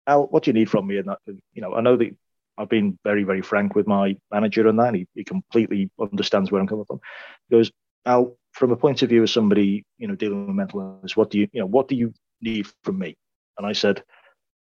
[0.08, 1.20] "Al, what do you need from me?" And that,
[1.54, 2.16] you know, I know that
[2.58, 4.90] I've been very, very frank with my manager and that.
[4.90, 7.02] And he, he completely understands where I'm coming from.
[7.50, 7.72] He goes,
[8.06, 11.30] Al, from a point of view of somebody, you know, dealing with mental illness, what
[11.30, 13.18] do you, you know, what do you need from me?
[13.58, 14.04] And I said,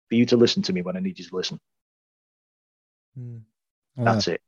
[0.08, 1.60] for you to listen to me when I need you to listen.
[3.18, 3.42] Mm.
[3.96, 4.40] That's it.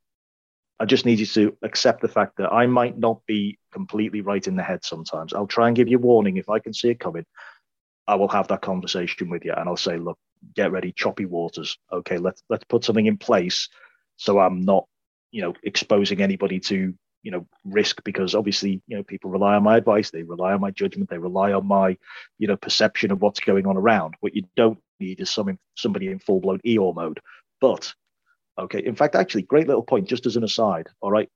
[0.79, 4.45] I just need you to accept the fact that I might not be completely right
[4.45, 5.33] in the head sometimes.
[5.33, 7.25] I'll try and give you a warning if I can see it coming.
[8.07, 10.17] I will have that conversation with you and I'll say, look,
[10.55, 11.77] get ready, choppy waters.
[11.93, 13.69] Okay, let's let's put something in place
[14.17, 14.85] so I'm not,
[15.31, 16.93] you know, exposing anybody to,
[17.23, 20.61] you know, risk because obviously, you know, people rely on my advice, they rely on
[20.61, 21.97] my judgment, they rely on my,
[22.37, 24.15] you know, perception of what's going on around.
[24.19, 27.19] What you don't need is some somebody in full blown Eeyore mode.
[27.59, 27.93] But
[28.57, 30.07] okay, in fact, actually, great little point.
[30.07, 31.29] Just as an aside, all right.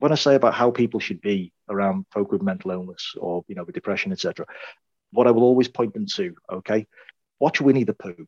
[0.00, 3.54] When I say about how people should be around folk with mental illness or you
[3.54, 4.46] know with depression, etc.,
[5.10, 6.86] what I will always point them to, okay,
[7.40, 8.26] watch Winnie the Pooh.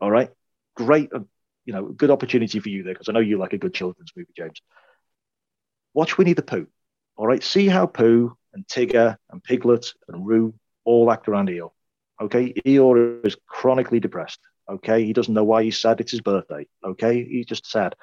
[0.00, 0.30] All right,
[0.74, 1.20] great, uh,
[1.64, 4.12] you know, good opportunity for you there because I know you like a good children's
[4.16, 4.60] movie, James.
[5.96, 6.66] Watch Winnie the Pooh.
[7.16, 10.52] All right, see how Pooh and Tigger and Piglet and Roo
[10.84, 11.70] all act around Eeyore.
[12.20, 14.38] Okay, Eeyore is chronically depressed.
[14.68, 16.02] Okay, he doesn't know why he's sad.
[16.02, 16.66] It's his birthday.
[16.84, 17.94] Okay, he's just sad.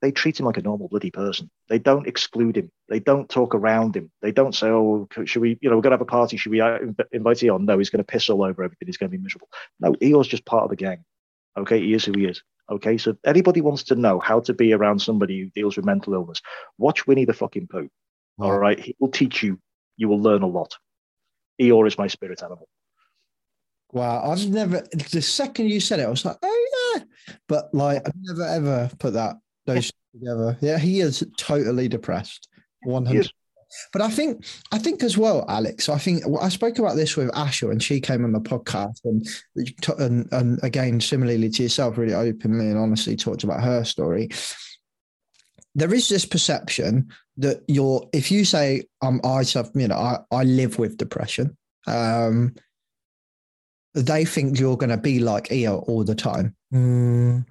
[0.00, 1.50] They treat him like a normal bloody person.
[1.68, 2.70] They don't exclude him.
[2.88, 4.12] They don't talk around him.
[4.20, 5.58] They don't say, "Oh, should we?
[5.60, 6.36] You know, we're gonna have a party.
[6.36, 6.78] Should we uh,
[7.10, 8.86] invite Eeyore?" No, he's gonna piss all over everything.
[8.86, 9.48] He's gonna be miserable.
[9.80, 11.04] No, Eeyore's just part of the gang.
[11.56, 12.40] Okay, he is who he is.
[12.70, 15.84] Okay, so if anybody wants to know how to be around somebody who deals with
[15.84, 16.40] mental illness,
[16.78, 17.88] watch Winnie the fucking Pooh.
[18.38, 18.46] Wow.
[18.46, 19.58] All right, he will teach you.
[19.96, 20.74] You will learn a lot.
[21.60, 22.68] Eeyore is my spirit animal.
[23.92, 24.82] Wow, I've never.
[25.10, 28.90] The second you said it, I was like, oh yeah, but like I've never ever
[28.98, 29.36] put that
[29.66, 30.56] those two together.
[30.60, 32.48] Yeah, he is totally depressed,
[32.84, 33.30] hundred.
[33.92, 35.88] But I think I think as well, Alex.
[35.88, 39.26] I think I spoke about this with Asha when she came on the podcast, and
[39.98, 44.30] and, and again, similarly to yourself, really openly and honestly talked about her story.
[45.74, 47.08] There is this perception
[47.38, 49.42] that you're, if you say, um, I
[49.74, 51.56] you know, I, I live with depression,
[51.86, 52.54] um,
[53.94, 56.54] they think you're going to be like Eeyore all the time.
[56.72, 57.44] Mm,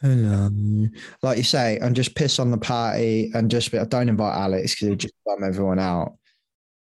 [0.00, 0.88] hello.
[1.22, 4.74] Like you say, and just piss on the party and just be, don't invite Alex
[4.74, 6.14] because he'll just bum everyone out.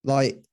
[0.03, 0.43] Like,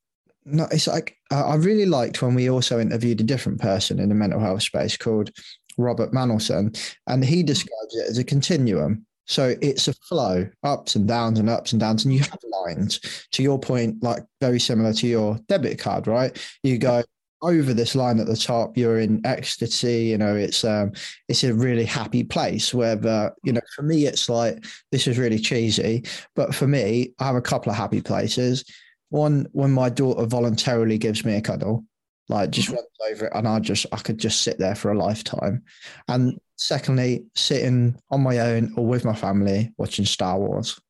[0.44, 4.14] no, it's like, I really liked when we also interviewed a different person in the
[4.14, 5.30] mental health space called
[5.78, 7.46] Robert Manelson, and he mm.
[7.46, 9.06] describes it as a continuum.
[9.26, 13.28] So it's a flow, ups and downs and ups and downs, and you have lines.
[13.32, 16.36] To your point, like very similar to your debit card, right?
[16.62, 17.04] You go
[17.42, 20.04] over this line at the top, you're in ecstasy.
[20.04, 20.92] You know, it's um,
[21.28, 22.72] it's a really happy place.
[22.72, 22.96] Where,
[23.44, 27.36] you know, for me, it's like this is really cheesy, but for me, I have
[27.36, 28.64] a couple of happy places.
[29.10, 31.84] One when my daughter voluntarily gives me a cuddle,
[32.28, 34.98] like just runs over it, and I just I could just sit there for a
[34.98, 35.64] lifetime.
[36.08, 40.80] And secondly, sitting on my own or with my family watching Star Wars.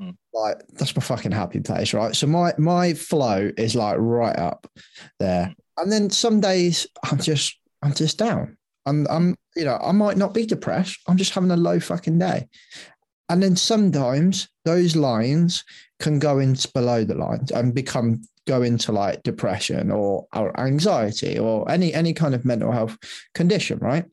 [0.00, 0.14] Mm.
[0.34, 2.14] Like that's my fucking happy place, right?
[2.14, 4.70] So my my flow is like right up
[5.18, 5.54] there.
[5.78, 8.56] And then some days I'm just I'm just down.
[8.86, 10.98] I'm I'm you know, I might not be depressed.
[11.06, 12.48] I'm just having a low fucking day.
[13.28, 15.64] And then sometimes those lines
[15.98, 21.38] can go into below the lines and become go into like depression or, or anxiety
[21.38, 22.96] or any any kind of mental health
[23.34, 24.04] condition, right?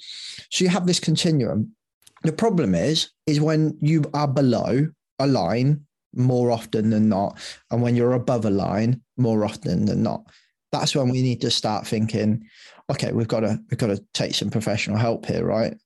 [0.52, 1.76] So you have this continuum.
[2.24, 4.88] The problem is, is when you are below
[5.20, 5.86] a line
[6.16, 7.38] more often than not,
[7.70, 10.24] and when you're above a line more often than not.
[10.74, 12.50] That's when we need to start thinking,
[12.92, 15.78] okay, we've got to we've got to take some professional help here, right?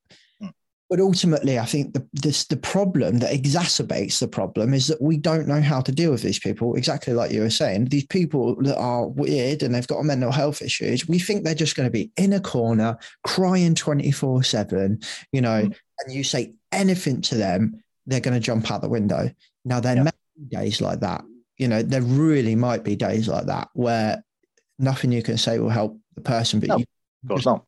[0.90, 5.18] But ultimately, I think the this the problem that exacerbates the problem is that we
[5.18, 6.76] don't know how to deal with these people.
[6.76, 10.62] Exactly like you were saying, these people that are weird and they've got mental health
[10.62, 11.06] issues.
[11.06, 15.02] We think they're just going to be in a corner crying twenty four seven,
[15.34, 15.64] you know.
[15.64, 15.76] Mm.
[16.00, 19.30] And you say anything to them, they're going to jump out the window.
[19.66, 20.04] Now there Yeah.
[20.04, 21.26] may be days like that.
[21.58, 24.24] You know, there really might be days like that where
[24.80, 26.78] nothing you can say will help the person, but No.
[26.78, 26.86] you
[27.24, 27.66] Of course not.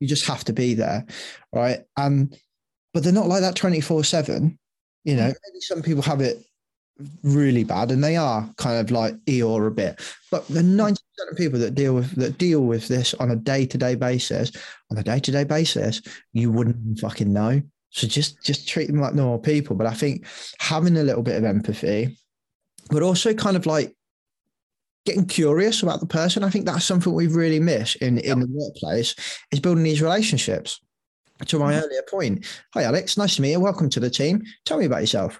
[0.00, 1.06] you just have to be there
[1.52, 1.80] right?
[1.96, 2.36] And
[2.92, 4.58] but they're not like that 24 7
[5.04, 5.28] you know?
[5.30, 5.34] Mm.
[5.46, 6.44] Maybe some people have it
[7.22, 10.00] really bad and they are kind of like Eeyore a bit
[10.30, 10.92] but the mm.
[10.92, 10.96] 90%
[11.30, 14.50] of people that deal with that deal with this on a day-to-day basis
[14.90, 16.00] on a day-to-day basis
[16.32, 17.60] you wouldn't fucking know.
[17.90, 19.74] So just just treat them like normal people.
[19.76, 20.26] But i think
[20.60, 22.16] having a little bit of empathy
[22.90, 23.95] but also kind of like
[25.06, 26.44] getting curious about the person.
[26.44, 29.14] I think that's something we've really missed in, in the workplace
[29.52, 30.80] is building these relationships.
[31.46, 31.84] To my mm-hmm.
[31.84, 33.60] earlier point, hi Alex, nice to meet you.
[33.60, 34.42] Welcome to the team.
[34.64, 35.38] Tell me about yourself.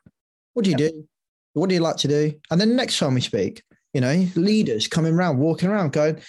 [0.53, 1.09] What do you do?
[1.55, 2.35] What do you like to do?
[2.51, 3.63] And then the next time we speak,
[3.95, 6.21] you know, leaders coming around, walking around, going,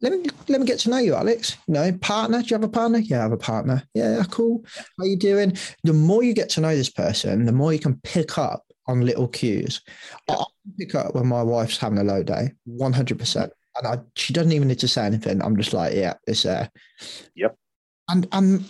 [0.00, 1.56] let me let me get to know you, Alex.
[1.66, 2.40] You know, partner.
[2.40, 2.98] Do you have a partner?
[2.98, 3.82] Yeah, I have a partner.
[3.94, 4.64] Yeah, cool.
[4.76, 5.56] How are you doing?
[5.82, 9.02] The more you get to know this person, the more you can pick up on
[9.02, 9.80] little cues.
[10.28, 10.42] I
[10.78, 14.32] pick up when my wife's having a low day, one hundred percent, and I, she
[14.32, 15.42] doesn't even need to say anything.
[15.42, 16.70] I'm just like, yeah, it's there.
[17.34, 17.56] Yep.
[18.08, 18.64] And and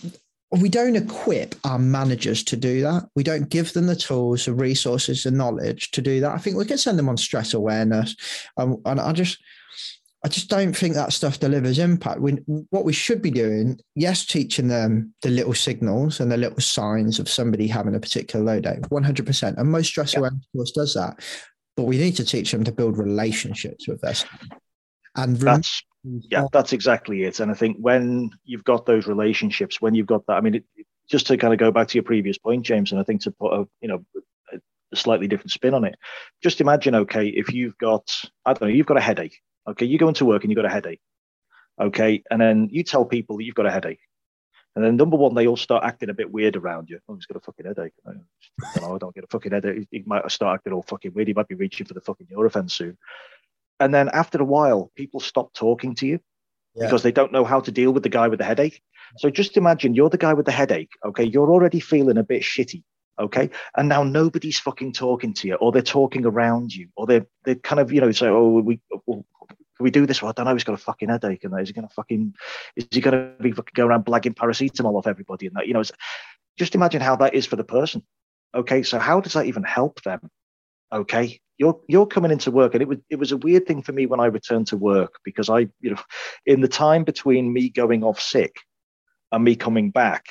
[0.51, 3.09] we don't equip our managers to do that.
[3.15, 6.33] We don't give them the tools, the resources, the knowledge to do that.
[6.33, 8.17] I think we can send them on stress awareness,
[8.57, 9.39] um, and I just
[10.23, 12.21] I just don't think that stuff delivers impact.
[12.21, 12.33] We,
[12.71, 17.19] what we should be doing, yes, teaching them the little signals and the little signs
[17.19, 19.57] of somebody having a particular low day, 100%.
[19.57, 21.21] And most stress awareness course does that.
[21.75, 24.47] But we need to teach them to build relationships with their staff.
[25.17, 27.41] And that's yeah, that's exactly it.
[27.41, 30.65] And I think when you've got those relationships, when you've got that, I mean, it,
[31.11, 33.31] just to kind of go back to your previous point, James, and I think to
[33.31, 34.05] put a you know
[34.93, 35.97] a slightly different spin on it.
[36.43, 38.09] Just imagine, okay, if you've got
[38.45, 39.41] I don't know, you've got a headache
[39.71, 41.01] Okay, you go into work and you've got a headache.
[41.81, 44.01] Okay, and then you tell people that you've got a headache.
[44.77, 47.01] And then number one, they all start acting a bit weird around you.
[47.09, 47.93] Oh, he's got a fucking headache.
[48.07, 49.89] I don't, know, I don't get a fucking headache.
[49.91, 51.29] He might start acting all fucking weird.
[51.29, 52.97] He might be reaching for the fucking Nurofen soon.
[53.81, 56.21] And then after a while, people stop talking to you
[56.75, 56.87] yeah.
[56.87, 58.81] because they don't know how to deal with the guy with the headache.
[59.19, 60.91] So just imagine you're the guy with the headache.
[61.05, 62.85] Okay, you're already feeling a bit shitty.
[63.19, 67.27] Okay, and now nobody's fucking talking to you, or they're talking around you, or they're
[67.45, 69.25] they're kind of you know say, oh, we oh,
[69.81, 70.21] can we do this?
[70.21, 70.53] Well, I don't know.
[70.53, 72.35] He's got a fucking headache, and that is he going to fucking
[72.77, 75.47] is he going to be fucking go around blagging paracetamol off everybody?
[75.47, 75.83] And that you know,
[76.59, 78.03] just imagine how that is for the person.
[78.55, 80.21] Okay, so how does that even help them?
[80.93, 83.93] Okay, you're you're coming into work, and it was it was a weird thing for
[83.93, 86.03] me when I returned to work because I you know,
[86.45, 88.57] in the time between me going off sick
[89.33, 90.27] and me coming back,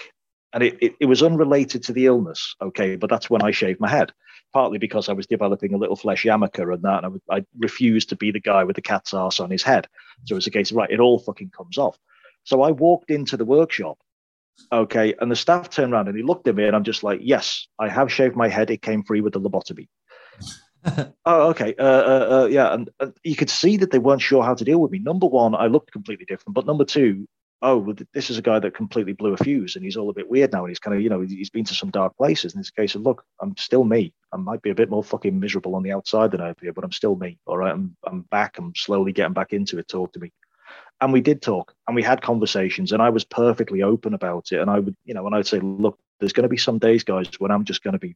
[0.53, 2.55] and it, it, it was unrelated to the illness.
[2.61, 4.11] Okay, but that's when I shaved my head
[4.53, 8.09] partly because I was developing a little flesh yarmulke and that, and I, I refused
[8.09, 9.87] to be the guy with the cat's ass on his head.
[10.25, 11.97] So it was a case of right, it all fucking comes off.
[12.43, 13.97] So I walked into the workshop,
[14.71, 17.19] okay, and the staff turned around and he looked at me, and I'm just like,
[17.23, 18.71] yes, I have shaved my head.
[18.71, 19.87] It came free with the lobotomy.
[21.25, 21.75] oh, okay.
[21.77, 24.63] Uh, uh, uh, yeah, and, and, you could see that they weren't sure how to
[24.63, 24.99] deal with me.
[24.99, 27.27] Number one, I looked completely different, but number two,
[27.61, 30.29] oh, this is a guy that completely blew a fuse and he's all a bit
[30.29, 30.63] weird now.
[30.63, 32.53] And he's kind of, you know, he's been to some dark places.
[32.53, 34.13] And it's a case of, look, I'm still me.
[34.31, 36.83] I might be a bit more fucking miserable on the outside than I appear, but
[36.83, 37.37] I'm still me.
[37.45, 37.73] All right.
[37.73, 38.57] I'm, I'm back.
[38.57, 39.89] I'm slowly getting back into it.
[39.89, 40.31] Talk to me.
[41.01, 44.59] And we did talk and we had conversations and I was perfectly open about it.
[44.61, 47.03] And I would, you know, and I'd say, look, there's going to be some days,
[47.03, 48.15] guys, when I'm just going to be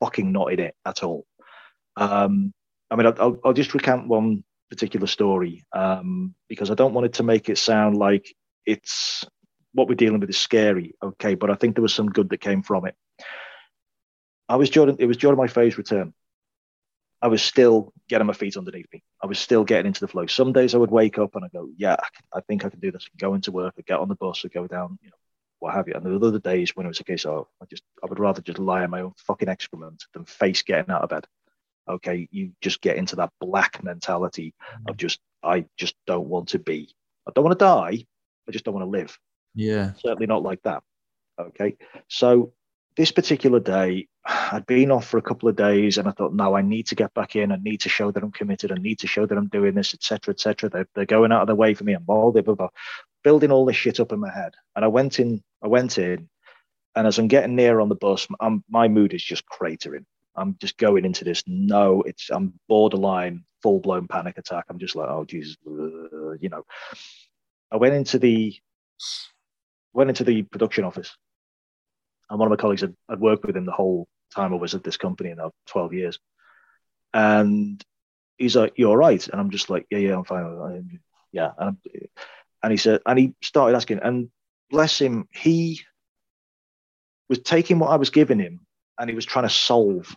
[0.00, 1.26] fucking not in it at all.
[1.96, 2.52] Um,
[2.90, 7.14] I mean, I'll, I'll just recount one particular story um, because I don't want it
[7.14, 8.34] to make it sound like
[8.68, 9.24] it's
[9.72, 12.40] what we're dealing with is scary, okay, but I think there was some good that
[12.40, 12.94] came from it.
[14.48, 16.12] I was Jordan, it was during my phase return.
[17.20, 19.02] I was still getting my feet underneath me.
[19.22, 20.26] I was still getting into the flow.
[20.26, 21.96] Some days I would wake up and I go, yeah,
[22.32, 23.08] I think I can do this.
[23.18, 25.16] Go into work, I get on the bus, I go down, you know,
[25.58, 25.94] what have you.
[25.94, 28.20] And there were other days when it was a case of, I just, I would
[28.20, 31.26] rather just lie in my own fucking excrement than face getting out of bed.
[31.88, 34.54] Okay, you just get into that black mentality
[34.86, 34.98] of mm.
[34.98, 36.94] just, I just don't want to be.
[37.26, 38.06] I don't want to die,
[38.48, 39.18] I just don't want to live.
[39.54, 39.92] Yeah.
[39.94, 40.82] Certainly not like that.
[41.38, 41.76] Okay.
[42.08, 42.52] So
[42.96, 46.56] this particular day, I'd been off for a couple of days and I thought, no,
[46.56, 47.52] I need to get back in.
[47.52, 48.72] I need to show that I'm committed.
[48.72, 50.68] I need to show that I'm doing this, etc., etc.
[50.68, 51.94] They're, they're going out of their way for me.
[51.94, 52.68] I'm all blah, blah, blah,
[53.22, 54.54] building all this shit up in my head.
[54.74, 56.28] And I went in, I went in,
[56.96, 60.04] and as I'm getting near on the bus, I'm, my mood is just cratering.
[60.34, 61.42] I'm just going into this.
[61.46, 64.64] No, it's I'm borderline full blown panic attack.
[64.68, 66.64] I'm just like, oh Jesus, you know.
[67.70, 68.54] I went into the
[69.92, 71.16] went into the production office,
[72.30, 74.74] and one of my colleagues had, had worked with him the whole time I was
[74.74, 76.18] at this company in 12 years,
[77.12, 77.82] and
[78.36, 80.44] he's like, "You're right," And I'm just like, "Yeah, yeah, I'm fine.
[80.44, 80.98] I,
[81.32, 81.76] yeah." And,
[82.62, 84.30] and he said, and he started asking, and
[84.70, 85.80] bless him, he
[87.28, 88.60] was taking what I was giving him,
[88.98, 90.14] and he was trying to solve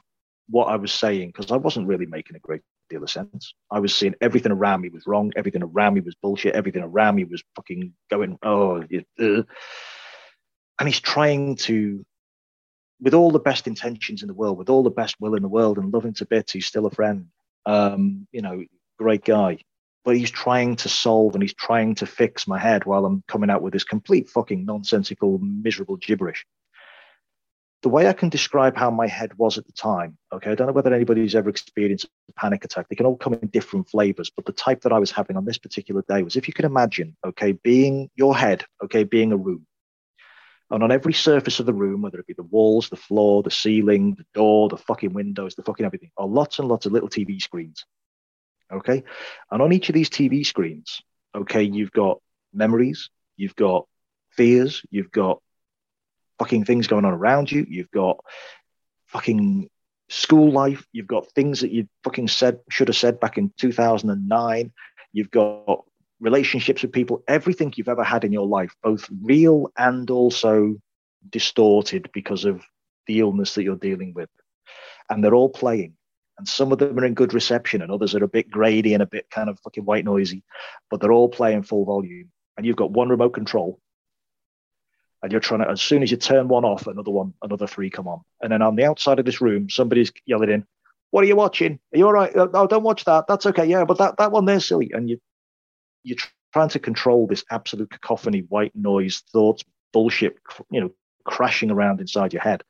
[0.49, 3.53] what I was saying because I wasn't really making a great deal of sense.
[3.71, 5.31] I was seeing everything around me was wrong.
[5.35, 6.53] Everything around me was bullshit.
[6.53, 8.83] Everything around me was fucking going, oh,
[9.19, 9.43] uh.
[10.79, 12.05] and he's trying to,
[12.99, 15.49] with all the best intentions in the world, with all the best will in the
[15.49, 17.27] world, and loving to bits, he's still a friend.
[17.65, 18.63] Um, you know,
[18.99, 19.59] great guy.
[20.03, 23.51] But he's trying to solve and he's trying to fix my head while I'm coming
[23.51, 26.43] out with this complete fucking nonsensical, miserable gibberish.
[27.81, 30.67] The way I can describe how my head was at the time, okay, I don't
[30.67, 32.87] know whether anybody's ever experienced a panic attack.
[32.87, 35.45] They can all come in different flavors, but the type that I was having on
[35.45, 39.37] this particular day was if you can imagine, okay, being your head, okay, being a
[39.37, 39.65] room.
[40.69, 43.51] And on every surface of the room, whether it be the walls, the floor, the
[43.51, 47.09] ceiling, the door, the fucking windows, the fucking everything, are lots and lots of little
[47.09, 47.85] TV screens.
[48.71, 49.03] Okay.
[49.51, 51.01] And on each of these TV screens,
[51.35, 52.19] okay, you've got
[52.53, 53.85] memories, you've got
[54.29, 55.41] fears, you've got
[56.41, 57.67] fucking things going on around you.
[57.69, 58.17] You've got
[59.05, 59.69] fucking
[60.09, 60.83] school life.
[60.91, 64.71] You've got things that you fucking said should have said back in 2009.
[65.13, 65.85] You've got
[66.19, 70.77] relationships with people, everything you've ever had in your life, both real and also
[71.29, 72.63] distorted because of
[73.05, 74.29] the illness that you're dealing with.
[75.11, 75.93] And they're all playing.
[76.39, 79.03] And some of them are in good reception, and others are a bit grady and
[79.03, 80.41] a bit kind of fucking white noisy,
[80.89, 82.31] but they're all playing full volume.
[82.57, 83.79] And you've got one remote control
[85.21, 87.89] and you're trying to as soon as you turn one off another one another three
[87.89, 88.21] come on.
[88.41, 90.65] And then on the outside of this room somebody's yelling in
[91.11, 91.79] what are you watching?
[91.93, 92.31] Are you all right?
[92.35, 93.25] Oh, oh don't watch that.
[93.27, 93.65] That's okay.
[93.65, 94.91] Yeah but that, that one there's silly.
[94.93, 95.19] And you
[96.03, 96.17] you're
[96.53, 99.63] trying to control this absolute cacophony white noise thoughts
[99.93, 100.37] bullshit
[100.69, 100.91] you know
[101.23, 102.63] crashing around inside your head.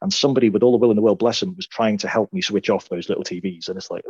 [0.00, 2.32] And somebody with all the will in the world bless them was trying to help
[2.32, 4.04] me switch off those little tvs and it's like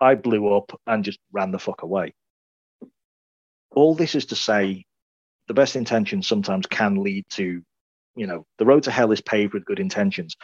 [0.00, 2.14] i blew up and just ran the fuck away.
[3.72, 4.84] All this is to say
[5.50, 7.60] the best intentions sometimes can lead to,
[8.14, 10.36] you know, the road to hell is paved with good intentions.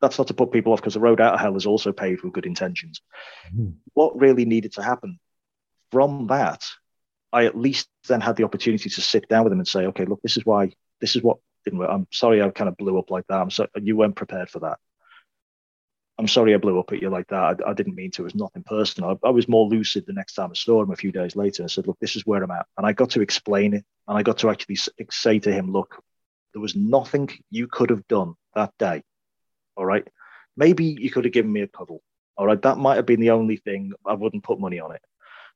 [0.00, 2.22] That's not to put people off because the road out of hell is also paved
[2.22, 3.02] with good intentions.
[3.54, 3.74] Mm.
[3.92, 5.20] What really needed to happen
[5.90, 6.64] from that,
[7.30, 10.06] I at least then had the opportunity to sit down with them and say, okay,
[10.06, 10.72] look, this is why,
[11.02, 11.36] this is what
[11.66, 11.90] didn't work.
[11.92, 13.38] I'm sorry I kind of blew up like that.
[13.38, 14.78] I'm so you weren't prepared for that.
[16.22, 17.60] I'm sorry I blew up at you like that.
[17.66, 18.22] I, I didn't mean to.
[18.22, 19.18] It was nothing personal.
[19.24, 21.64] I, I, was more lucid the next time I saw him a few days later.
[21.64, 22.66] I said, look, this is where I'm at.
[22.78, 23.84] And I got to explain it.
[24.06, 24.78] And I got to actually
[25.10, 26.00] say to him, look,
[26.52, 29.02] there was nothing you could have done that day.
[29.74, 30.06] All right.
[30.56, 32.00] Maybe you could have given me a cuddle.
[32.36, 32.62] All right.
[32.62, 33.92] That might have been the only thing.
[34.06, 35.02] I wouldn't put money on it.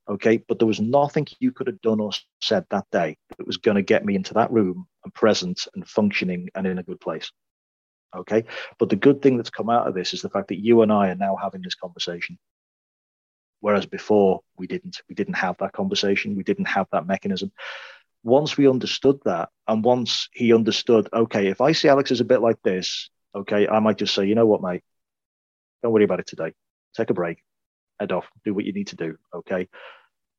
[0.09, 0.35] Okay.
[0.35, 2.11] But there was nothing you could have done or
[2.41, 5.87] said that day that was going to get me into that room and present and
[5.87, 7.31] functioning and in a good place.
[8.15, 8.45] Okay.
[8.79, 10.91] But the good thing that's come out of this is the fact that you and
[10.91, 12.37] I are now having this conversation.
[13.59, 15.01] Whereas before we didn't.
[15.09, 16.35] We didn't have that conversation.
[16.35, 17.51] We didn't have that mechanism.
[18.23, 22.25] Once we understood that, and once he understood, okay, if I see Alex is a
[22.25, 24.83] bit like this, okay, I might just say, you know what, mate,
[25.81, 26.53] don't worry about it today.
[26.95, 27.43] Take a break,
[27.99, 29.17] head off, do what you need to do.
[29.33, 29.67] Okay.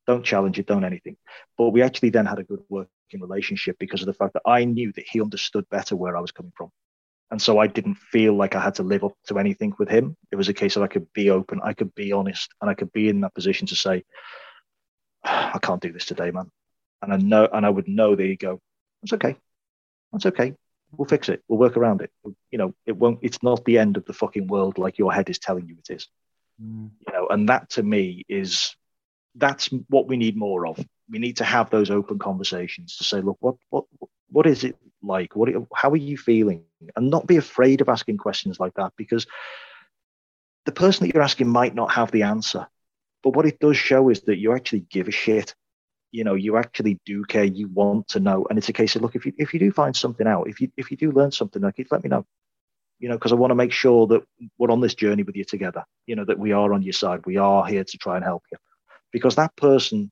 [0.07, 1.17] Don't challenge it, don't anything.
[1.57, 4.65] But we actually then had a good working relationship because of the fact that I
[4.65, 6.71] knew that he understood better where I was coming from.
[7.31, 10.17] And so I didn't feel like I had to live up to anything with him.
[10.33, 12.75] It was a case of I could be open, I could be honest, and I
[12.75, 14.05] could be in that position to say,
[15.25, 16.51] I can't do this today, man.
[17.03, 18.61] And I know, and I would know there you go.
[19.03, 19.37] It's okay.
[20.13, 20.55] That's okay.
[20.97, 21.43] We'll fix it.
[21.49, 22.11] We'll work around it.
[22.51, 25.29] You know, it won't, it's not the end of the fucking world like your head
[25.29, 26.09] is telling you it is.
[26.63, 26.91] Mm.
[27.07, 28.75] You know, and that to me is
[29.35, 30.85] that's what we need more of.
[31.11, 33.85] We need to have those open conversations to say, look, what what
[34.31, 35.35] what is it like?
[35.37, 36.65] What how are you feeling?
[36.97, 39.27] And not be afraid of asking questions like that because
[40.67, 42.67] the person that you're asking might not have the answer.
[43.23, 45.55] But what it does show is that you actually give a shit.
[46.11, 47.45] You know, you actually do care.
[47.45, 49.73] You want to know, and it's a case of look if you if you do
[49.73, 52.25] find something out, if you if you do learn something, like let me know.
[52.99, 54.23] You know, because I want to make sure that
[54.59, 55.85] we're on this journey with you together.
[56.07, 57.27] You know, that we are on your side.
[57.27, 58.59] We are here to try and help you,
[59.13, 60.11] because that person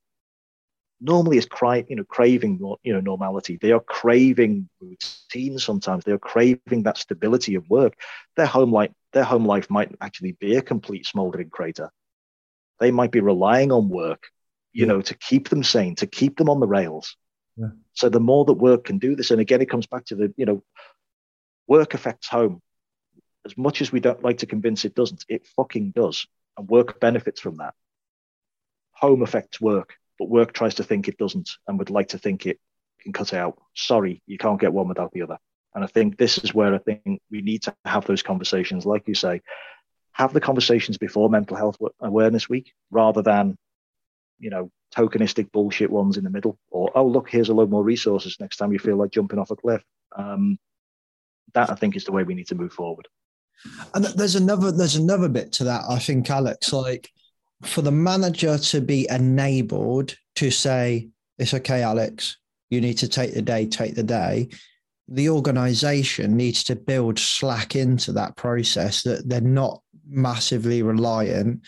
[1.01, 3.59] normally is cry, you know, craving you know normality.
[3.61, 6.05] They are craving routine sometimes.
[6.05, 7.95] They are craving that stability of work.
[8.37, 11.91] Their home life, their home life might actually be a complete smoldering crater.
[12.81, 14.25] They might be relying on work,
[14.73, 14.93] you yeah.
[14.93, 17.17] know, to keep them sane, to keep them on the rails.
[17.57, 17.69] Yeah.
[17.95, 20.35] So the more that work can do this, and again, it comes back to the,
[20.37, 20.63] you know,
[21.67, 22.61] work affects home.
[23.45, 26.27] As much as we don't like to convince it doesn't, it fucking does.
[26.59, 27.75] And work benefits from that.
[28.93, 32.47] Home affects work but work tries to think it doesn't and would like to think
[32.47, 32.59] it
[33.01, 33.59] can cut out.
[33.75, 35.39] Sorry, you can't get one without the other.
[35.75, 39.07] And I think this is where I think we need to have those conversations, like
[39.07, 39.43] you say,
[40.13, 43.57] have the conversations before Mental Health Awareness Week rather than,
[44.39, 46.59] you know, tokenistic bullshit ones in the middle.
[46.71, 49.51] Or oh look, here's a load more resources next time you feel like jumping off
[49.51, 49.83] a cliff.
[50.17, 50.59] Um,
[51.53, 53.09] that I think is the way we need to move forward.
[53.95, 55.83] And there's another there's another bit to that.
[55.89, 57.11] I think Alex, like
[57.63, 61.09] for the manager to be enabled to say,
[61.39, 62.37] it's okay, Alex,
[62.71, 64.49] you need to take the day, take the day.
[65.09, 71.63] The organization needs to build slack into that process that they're not massively reliant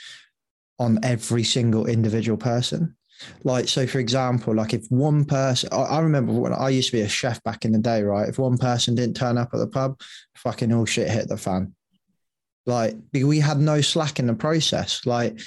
[0.79, 2.97] on every single individual person.
[3.43, 6.97] Like, so for example, like if one person, I, I remember when I used to
[6.97, 8.29] be a chef back in the day, right?
[8.29, 10.01] If one person didn't turn up at the pub,
[10.37, 11.75] fucking all shit hit the fan.
[12.67, 15.07] Like, we had no slack in the process.
[15.07, 15.41] Like,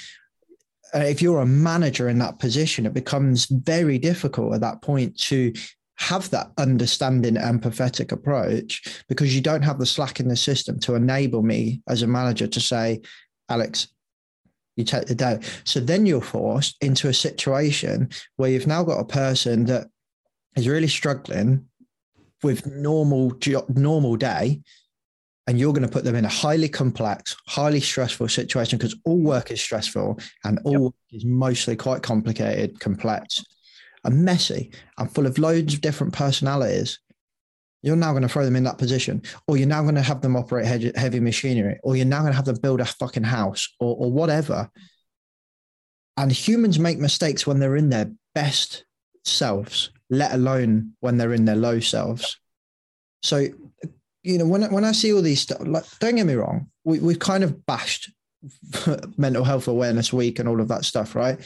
[0.94, 5.16] Uh, if you're a manager in that position, it becomes very difficult at that point
[5.18, 5.52] to
[5.96, 10.94] have that understanding, empathetic approach because you don't have the slack in the system to
[10.94, 13.00] enable me as a manager to say,
[13.48, 13.88] Alex,
[14.76, 15.38] you take the day.
[15.64, 19.88] So then you're forced into a situation where you've now got a person that
[20.56, 21.66] is really struggling
[22.42, 23.38] with normal
[23.68, 24.60] normal day
[25.46, 29.18] and you're going to put them in a highly complex, highly stressful situation because all
[29.18, 30.80] work is stressful and all yep.
[30.80, 33.44] work is mostly quite complicated, complex,
[34.04, 37.00] and messy and full of loads of different personalities.
[37.82, 40.20] You're now going to throw them in that position, or you're now going to have
[40.20, 43.68] them operate heavy machinery, or you're now going to have them build a fucking house,
[43.80, 44.70] or, or whatever.
[46.16, 48.84] And humans make mistakes when they're in their best
[49.24, 52.38] selves, let alone when they're in their low selves.
[53.24, 53.48] So
[54.22, 57.00] you know, when when I see all these stuff, like, don't get me wrong, we
[57.00, 58.10] we've kind of bashed
[59.16, 61.38] mental health awareness week and all of that stuff, right?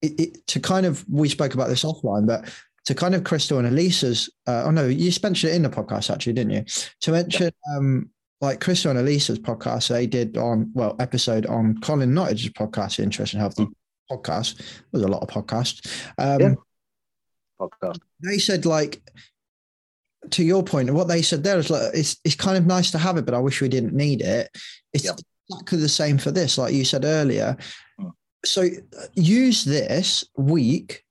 [0.00, 2.52] It, it, to kind of we spoke about this offline, but
[2.86, 6.12] to kind of Crystal and Elisa's, uh, oh no, you mentioned it in the podcast
[6.12, 6.64] actually, didn't you?
[7.02, 12.14] To mention um, like Crystal and Elisa's podcast, they did on well episode on Colin
[12.14, 13.68] Nottage's podcast, Interesting Healthy
[14.10, 14.60] podcast.
[14.92, 16.04] There's a lot of podcasts.
[16.18, 16.54] Um, yeah.
[17.60, 18.00] Podcast.
[18.20, 19.00] They said like
[20.30, 22.98] to your point, what they said there is like it's it's kind of nice to
[22.98, 24.50] have it, but I wish we didn't need it.
[24.92, 25.16] It's yep.
[25.50, 27.56] exactly the same for this, like you said earlier.
[28.00, 28.12] Mm.
[28.44, 28.68] So
[29.14, 31.04] use this week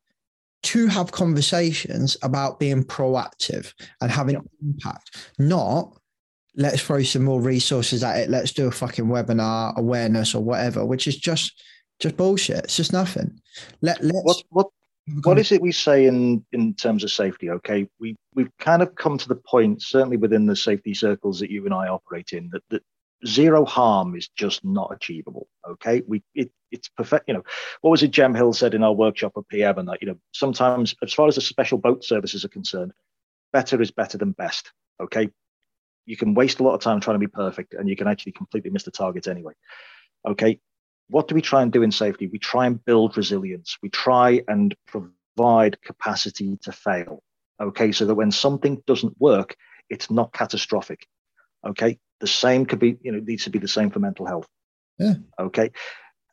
[0.63, 5.97] to have conversations about being proactive and having impact, not
[6.55, 8.29] let's throw some more resources at it.
[8.29, 11.61] Let's do a fucking webinar awareness or whatever, which is just
[11.99, 12.65] just bullshit.
[12.65, 13.39] It's just nothing.
[13.81, 14.67] Let let's what what
[15.23, 17.87] what is it we say in in terms of safety okay?
[17.99, 21.65] We we've kind of come to the point certainly within the safety circles that you
[21.65, 22.83] and i operate in that, that
[23.25, 26.01] zero harm is just not achievable okay?
[26.07, 27.43] We it, it's perfect you know
[27.81, 30.17] what was it jem hill said in our workshop at pm and that you know
[30.33, 32.93] sometimes as far as the special boat services are concerned
[33.53, 34.71] better is better than best
[35.01, 35.29] okay?
[36.05, 38.33] You can waste a lot of time trying to be perfect and you can actually
[38.33, 39.53] completely miss the target anyway
[40.27, 40.59] okay
[41.11, 42.27] what do we try and do in safety?
[42.27, 43.77] We try and build resilience.
[43.83, 47.21] We try and provide capacity to fail.
[47.61, 49.55] Okay, so that when something doesn't work,
[49.89, 51.05] it's not catastrophic.
[51.67, 54.47] Okay, the same could be, you know, needs to be the same for mental health.
[54.97, 55.15] Yeah.
[55.39, 55.71] Okay.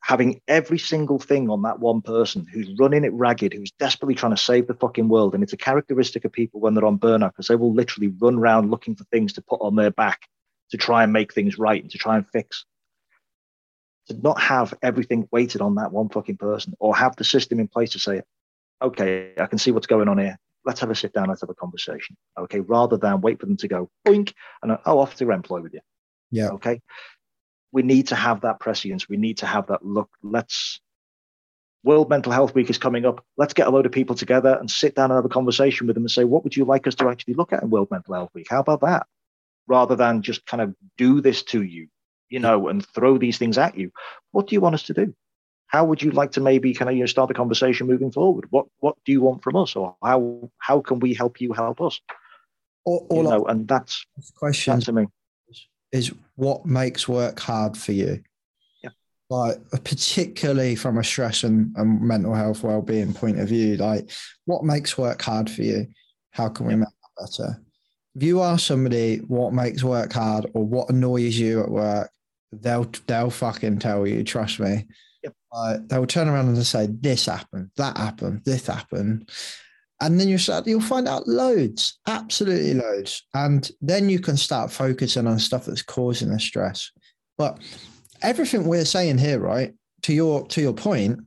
[0.00, 4.34] Having every single thing on that one person who's running it ragged, who's desperately trying
[4.34, 5.34] to save the fucking world.
[5.34, 8.36] And it's a characteristic of people when they're on burnout because they will literally run
[8.36, 10.20] around looking for things to put on their back
[10.70, 12.64] to try and make things right and to try and fix
[14.09, 17.68] to not have everything weighted on that one fucking person or have the system in
[17.68, 18.22] place to say,
[18.82, 20.39] okay, I can see what's going on here.
[20.64, 21.28] Let's have a sit down.
[21.28, 22.16] Let's have a conversation.
[22.39, 22.60] Okay.
[22.60, 24.32] Rather than wait for them to go boink
[24.62, 25.80] and oh, off to employ with you.
[26.30, 26.48] Yeah.
[26.51, 26.80] Okay.
[27.72, 29.09] We need to have that prescience.
[29.09, 30.10] We need to have that look.
[30.22, 30.80] Let's
[31.85, 33.24] World Mental Health Week is coming up.
[33.36, 35.94] Let's get a load of people together and sit down and have a conversation with
[35.94, 38.14] them and say, what would you like us to actually look at in World Mental
[38.14, 38.48] Health Week?
[38.51, 39.06] How about that?
[39.68, 41.89] Rather than just kind of do this to you
[42.28, 43.90] you know, and throw these things at you.
[44.32, 45.14] What do you want us to do?
[45.66, 48.46] How would you like to maybe kind of you know start the conversation moving forward?
[48.50, 51.80] What what do you want from us, or how how can we help you help
[51.80, 52.00] us?
[52.84, 55.06] All, all you know, and that's question to me
[55.92, 58.22] is what makes work hard for you.
[58.82, 58.90] Yeah.
[59.30, 64.10] Like particularly from a stress and, and mental health well-being point of view, like
[64.44, 65.86] what makes work hard for you?
[66.30, 67.62] How can we make that better?
[68.14, 72.10] If you are somebody what makes work hard or what annoys you at work,
[72.52, 74.24] they'll they'll fucking tell you.
[74.24, 74.86] Trust me.
[75.22, 75.34] Yep.
[75.52, 79.30] Uh, they'll turn around and say this happened, that happened, this happened,
[80.00, 84.70] and then you start you'll find out loads, absolutely loads, and then you can start
[84.70, 86.90] focusing on stuff that's causing the stress.
[87.36, 87.58] But
[88.22, 91.20] everything we're saying here, right, to your to your point,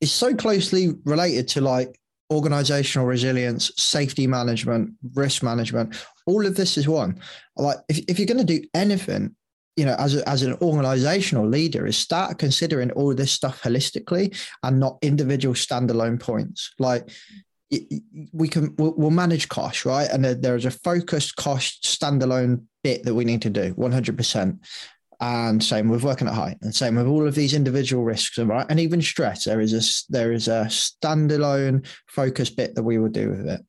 [0.00, 1.98] is so closely related to like
[2.32, 5.94] organizational resilience, safety management, risk management.
[6.26, 7.20] All of this is one.
[7.56, 9.36] Like if, if you're going to do anything
[9.76, 14.36] you know, as, a, as an organizational leader, is start considering all this stuff holistically
[14.62, 16.72] and not individual standalone points.
[16.78, 17.10] Like
[18.32, 20.08] we can, we'll, manage cost, right?
[20.10, 24.58] And there is a focused cost standalone bit that we need to do 100%.
[25.20, 28.66] And same with working at height, and same with all of these individual risks, right?
[28.68, 29.44] And even stress.
[29.44, 33.64] There is a there is a standalone focus bit that we will do with it.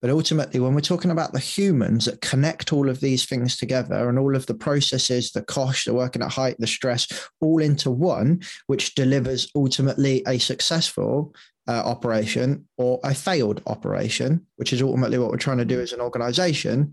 [0.00, 4.08] But ultimately, when we're talking about the humans that connect all of these things together
[4.08, 7.90] and all of the processes, the cost, the working at height, the stress, all into
[7.90, 11.34] one, which delivers ultimately a successful
[11.66, 15.92] uh, operation or a failed operation, which is ultimately what we're trying to do as
[15.92, 16.92] an organization,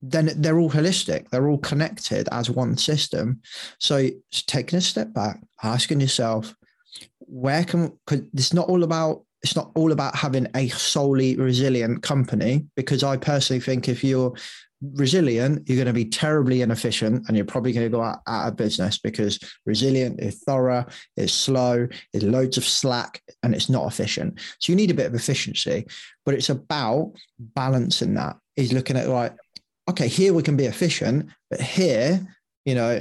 [0.00, 1.28] then they're all holistic.
[1.30, 3.40] They're all connected as one system.
[3.78, 6.54] So taking a step back, asking yourself,
[7.20, 12.02] where can, cause it's not all about, it's not all about having a solely resilient
[12.02, 14.34] company, because I personally think if you're
[14.94, 18.48] resilient, you're going to be terribly inefficient and you're probably going to go out, out
[18.48, 20.84] of business because resilient is thorough,
[21.16, 24.40] it's slow, it's loads of slack, and it's not efficient.
[24.58, 25.86] So you need a bit of efficiency,
[26.24, 28.36] but it's about balancing that.
[28.56, 29.34] Is looking at like,
[29.88, 32.20] okay, here we can be efficient, but here,
[32.64, 33.00] you know,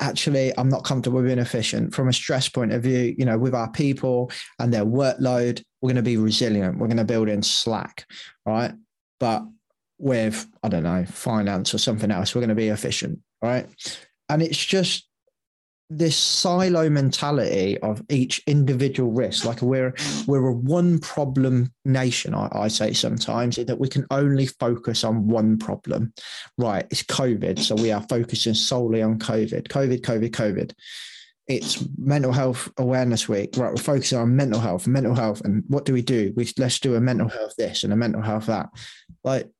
[0.00, 3.54] actually I'm not comfortable being efficient from a stress point of view, you know, with
[3.54, 6.78] our people and their workload, we're going to be resilient.
[6.78, 8.06] We're going to build in slack,
[8.44, 8.72] right?
[9.18, 9.44] But
[9.98, 13.66] with, I don't know, finance or something else, we're going to be efficient, right?
[14.28, 15.06] And it's just
[15.90, 19.92] this silo mentality of each individual risk like we're
[20.28, 25.26] we're a one problem nation I, I, say sometimes that we can only focus on
[25.26, 26.12] one problem
[26.56, 30.72] right it's covid so we are focusing solely on covid covid covid covid
[31.46, 33.56] it's mental health awareness week.
[33.56, 36.32] Right we're focusing on mental health mental health and what do we do?
[36.36, 38.68] We let's do a mental health this and a mental health that.
[39.24, 39.50] Like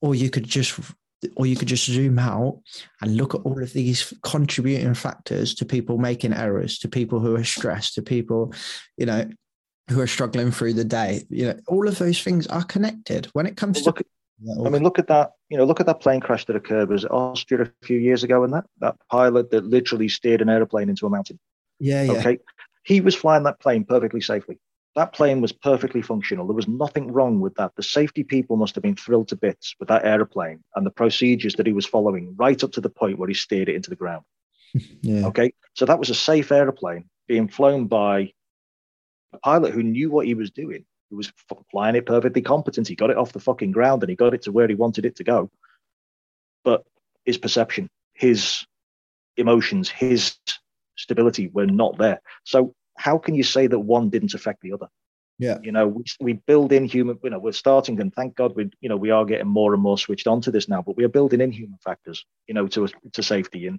[0.00, 0.78] or you could just
[1.36, 2.60] or you could just zoom out
[3.00, 7.34] and look at all of these contributing factors to people making errors to people who
[7.34, 8.52] are stressed to people
[8.98, 9.26] you know
[9.88, 11.22] who are struggling through the day.
[11.30, 13.26] You know all of those things are connected.
[13.32, 14.04] When it comes Well, to
[14.64, 15.32] I mean, look at that.
[15.48, 16.90] You know, look at that plane crash that occurred.
[16.90, 18.44] Was it Austria a few years ago?
[18.44, 21.38] And that that pilot that literally steered an airplane into a mountain.
[21.78, 22.38] yeah yeah Okay,
[22.84, 24.58] he was flying that plane perfectly safely.
[24.94, 26.46] That plane was perfectly functional.
[26.46, 27.76] There was nothing wrong with that.
[27.76, 31.54] The safety people must have been thrilled to bits with that airplane and the procedures
[31.56, 33.96] that he was following, right up to the point where he steered it into the
[33.96, 34.24] ground.
[35.02, 38.32] yeah Okay, so that was a safe airplane being flown by
[39.32, 41.32] a pilot who knew what he was doing, who was
[41.70, 42.88] flying it perfectly competent.
[42.88, 45.04] He got it off the fucking ground and he got it to where he wanted
[45.04, 45.50] it to go.
[46.64, 46.84] But
[47.24, 48.66] his perception, his
[49.36, 50.36] emotions, his
[50.96, 52.20] stability were not there.
[52.44, 54.88] So how can you say that one didn't affect the other?
[55.38, 55.58] Yeah.
[55.62, 58.70] You know, we, we build in human, you know, we're starting and thank God we,
[58.80, 61.08] you know, we are getting more and more switched onto this now, but we are
[61.08, 63.66] building in human factors, you know, to, to safety.
[63.66, 63.78] And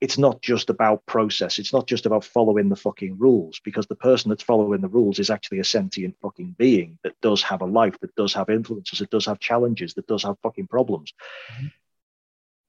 [0.00, 1.58] it's not just about process.
[1.58, 5.18] It's not just about following the fucking rules because the person that's following the rules
[5.18, 9.00] is actually a sentient fucking being that does have a life, that does have influences,
[9.00, 11.12] that does have challenges, that does have fucking problems.
[11.52, 11.66] Mm-hmm.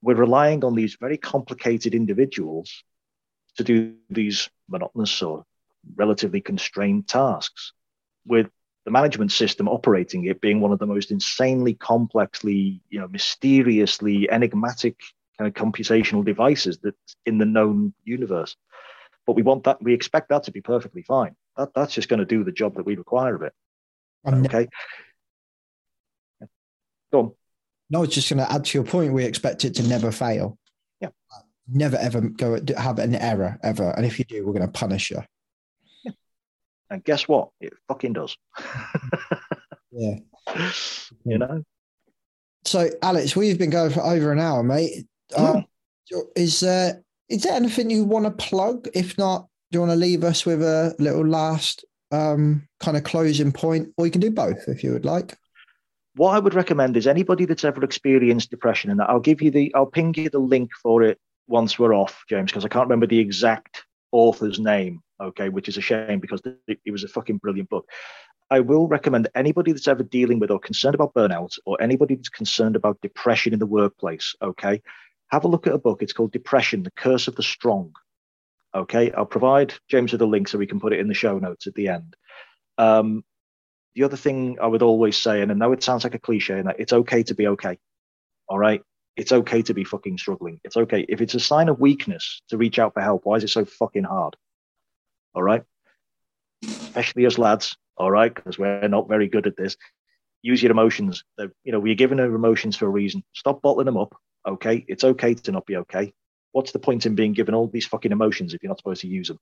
[0.02, 2.82] We're relying on these very complicated individuals
[3.56, 5.44] to do these monotonous or
[5.94, 7.72] relatively constrained tasks
[8.26, 8.48] with
[8.84, 14.28] the management system operating it being one of the most insanely complexly, you know, mysteriously
[14.30, 14.96] enigmatic
[15.40, 18.56] kind of computational devices that's in the known universe.
[19.26, 21.34] But we want that, we expect that to be perfectly fine.
[21.56, 23.54] That, that's just going to do the job that we require of it.
[24.24, 24.68] I'm Okay.
[27.10, 27.32] Go on.
[27.88, 29.14] No, it's just going to add to your point.
[29.14, 30.58] We expect it to never fail.
[31.00, 31.08] Yeah.
[31.66, 33.90] Never ever go have an error ever.
[33.96, 35.22] And if you do, we're going to punish you.
[36.90, 37.48] And guess what?
[37.60, 38.36] It fucking does.
[39.92, 40.18] Yeah.
[41.24, 41.64] you know?
[42.64, 45.04] So, Alex, we've been going for over an hour, mate.
[45.36, 45.64] Um,
[46.36, 48.88] is there is there anything you want to plug?
[48.94, 53.04] If not, do you want to leave us with a little last um, kind of
[53.04, 55.36] closing point, or you can do both if you would like.
[56.16, 59.72] what I would recommend is anybody that's ever experienced depression, and I'll give you the,
[59.74, 63.06] I'll ping you the link for it once we're off, James, because I can't remember
[63.06, 65.00] the exact author's name.
[65.20, 67.86] Okay, which is a shame because it, it was a fucking brilliant book.
[68.50, 72.30] I will recommend anybody that's ever dealing with or concerned about burnout, or anybody that's
[72.30, 74.34] concerned about depression in the workplace.
[74.42, 74.82] Okay,
[75.30, 76.02] have a look at a book.
[76.02, 77.92] It's called Depression: The Curse of the Strong.
[78.74, 81.38] Okay, I'll provide James with a link so we can put it in the show
[81.38, 82.14] notes at the end.
[82.78, 83.24] Um,
[83.94, 86.58] the other thing I would always say, and I know it sounds like a cliche,
[86.58, 87.78] and it's okay to be okay.
[88.48, 88.82] All right.
[89.16, 90.60] It's okay to be fucking struggling.
[90.64, 91.04] It's okay.
[91.08, 93.64] If it's a sign of weakness to reach out for help, why is it so
[93.64, 94.36] fucking hard?
[95.34, 95.62] All right.
[96.62, 99.76] Especially as lads, all right, because we're not very good at this.
[100.42, 101.24] Use your emotions.
[101.36, 103.22] They're, you know, we're given our emotions for a reason.
[103.34, 104.16] Stop bottling them up.
[104.46, 104.84] Okay.
[104.88, 106.12] It's okay to not be okay.
[106.52, 109.08] What's the point in being given all these fucking emotions if you're not supposed to
[109.08, 109.38] use them?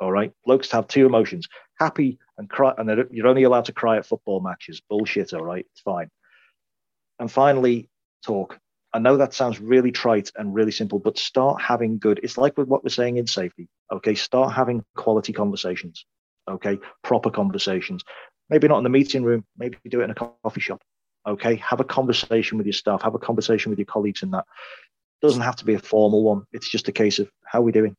[0.00, 0.32] All right.
[0.44, 1.48] Blokes have two emotions
[1.78, 2.74] happy and cry.
[2.76, 4.80] And you're only allowed to cry at football matches.
[4.88, 5.32] Bullshit.
[5.32, 5.66] All right.
[5.72, 6.08] It's fine.
[7.18, 7.88] And finally,
[8.24, 8.58] talk.
[8.94, 12.20] I know that sounds really trite and really simple, but start having good.
[12.22, 13.68] It's like with what we're saying in safety.
[13.90, 14.14] Okay.
[14.14, 16.04] Start having quality conversations.
[16.48, 16.78] Okay.
[17.02, 18.02] Proper conversations.
[18.50, 19.44] Maybe not in the meeting room.
[19.56, 20.82] Maybe do it in a coffee shop.
[21.26, 21.56] Okay.
[21.56, 23.02] Have a conversation with your staff.
[23.02, 24.44] Have a conversation with your colleagues in that.
[25.20, 26.44] Doesn't have to be a formal one.
[26.52, 27.96] It's just a case of how are we doing?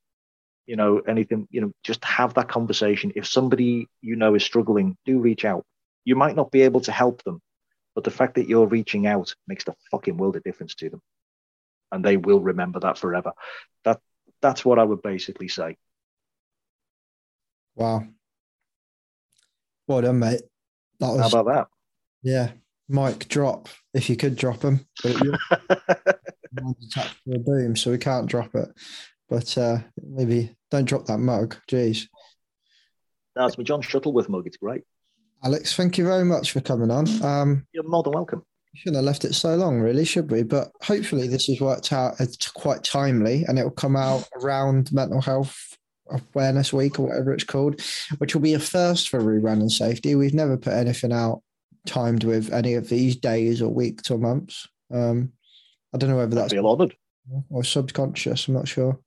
[0.66, 3.12] you know, anything, you know, just have that conversation.
[3.16, 5.66] If somebody you know is struggling, do reach out.
[6.06, 7.41] You might not be able to help them,
[7.95, 11.02] but the fact that you're reaching out makes the fucking world of difference to them.
[11.91, 13.34] And they will remember that forever.
[13.84, 14.00] That
[14.41, 15.78] that's what I would basically say.
[17.76, 18.08] Wow.
[19.88, 20.41] Well done, mate.
[21.00, 21.68] That was, How about that?
[22.22, 22.52] yeah.
[22.90, 24.86] Mic drop if you could drop them.
[25.04, 25.16] But
[26.84, 28.70] attached to a boom, so we can't drop it.
[29.30, 31.56] But uh, maybe don't drop that mug.
[31.70, 32.08] Jeez.
[33.36, 34.46] That's my John Shuttleworth mug.
[34.46, 34.84] It's great.
[35.44, 37.08] Alex, thank you very much for coming on.
[37.24, 38.44] Um, You're more than welcome.
[38.76, 40.44] shouldn't have left it so long, really, should we?
[40.44, 42.20] But hopefully, this has worked out.
[42.20, 45.78] It's quite timely, and it will come out around Mental Health
[46.34, 47.82] Awareness Week or whatever it's called,
[48.20, 50.16] which will be a first for Rebranding Safety.
[50.16, 51.42] We've never put anything out
[51.86, 54.68] timed with any of these days or weeks or months.
[54.92, 55.34] Um,
[55.94, 56.96] I don't know whether that's feel honoured.
[57.50, 58.48] or subconscious.
[58.48, 59.00] I'm not sure.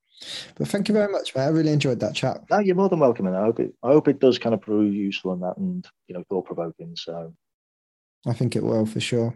[0.55, 1.43] But thank you very much, mate.
[1.43, 2.40] I really enjoyed that chat.
[2.51, 3.74] No, you're more than welcome, and I hope it.
[3.82, 6.94] I hope it does kind of prove useful in that, and you know, thought provoking.
[6.97, 7.35] So
[8.27, 9.35] I think it will for sure.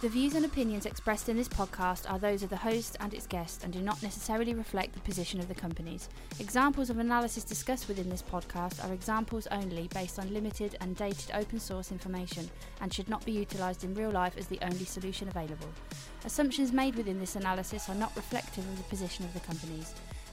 [0.00, 3.26] The views and opinions expressed in this podcast are those of the host and its
[3.26, 6.08] guests and do not necessarily reflect the position of the companies.
[6.38, 11.32] Examples of analysis discussed within this podcast are examples only based on limited and dated
[11.34, 12.48] open source information
[12.80, 15.68] and should not be utilised in real life as the only solution available.
[16.24, 19.94] Assumptions made within this analysis are not reflective of the position of the companies.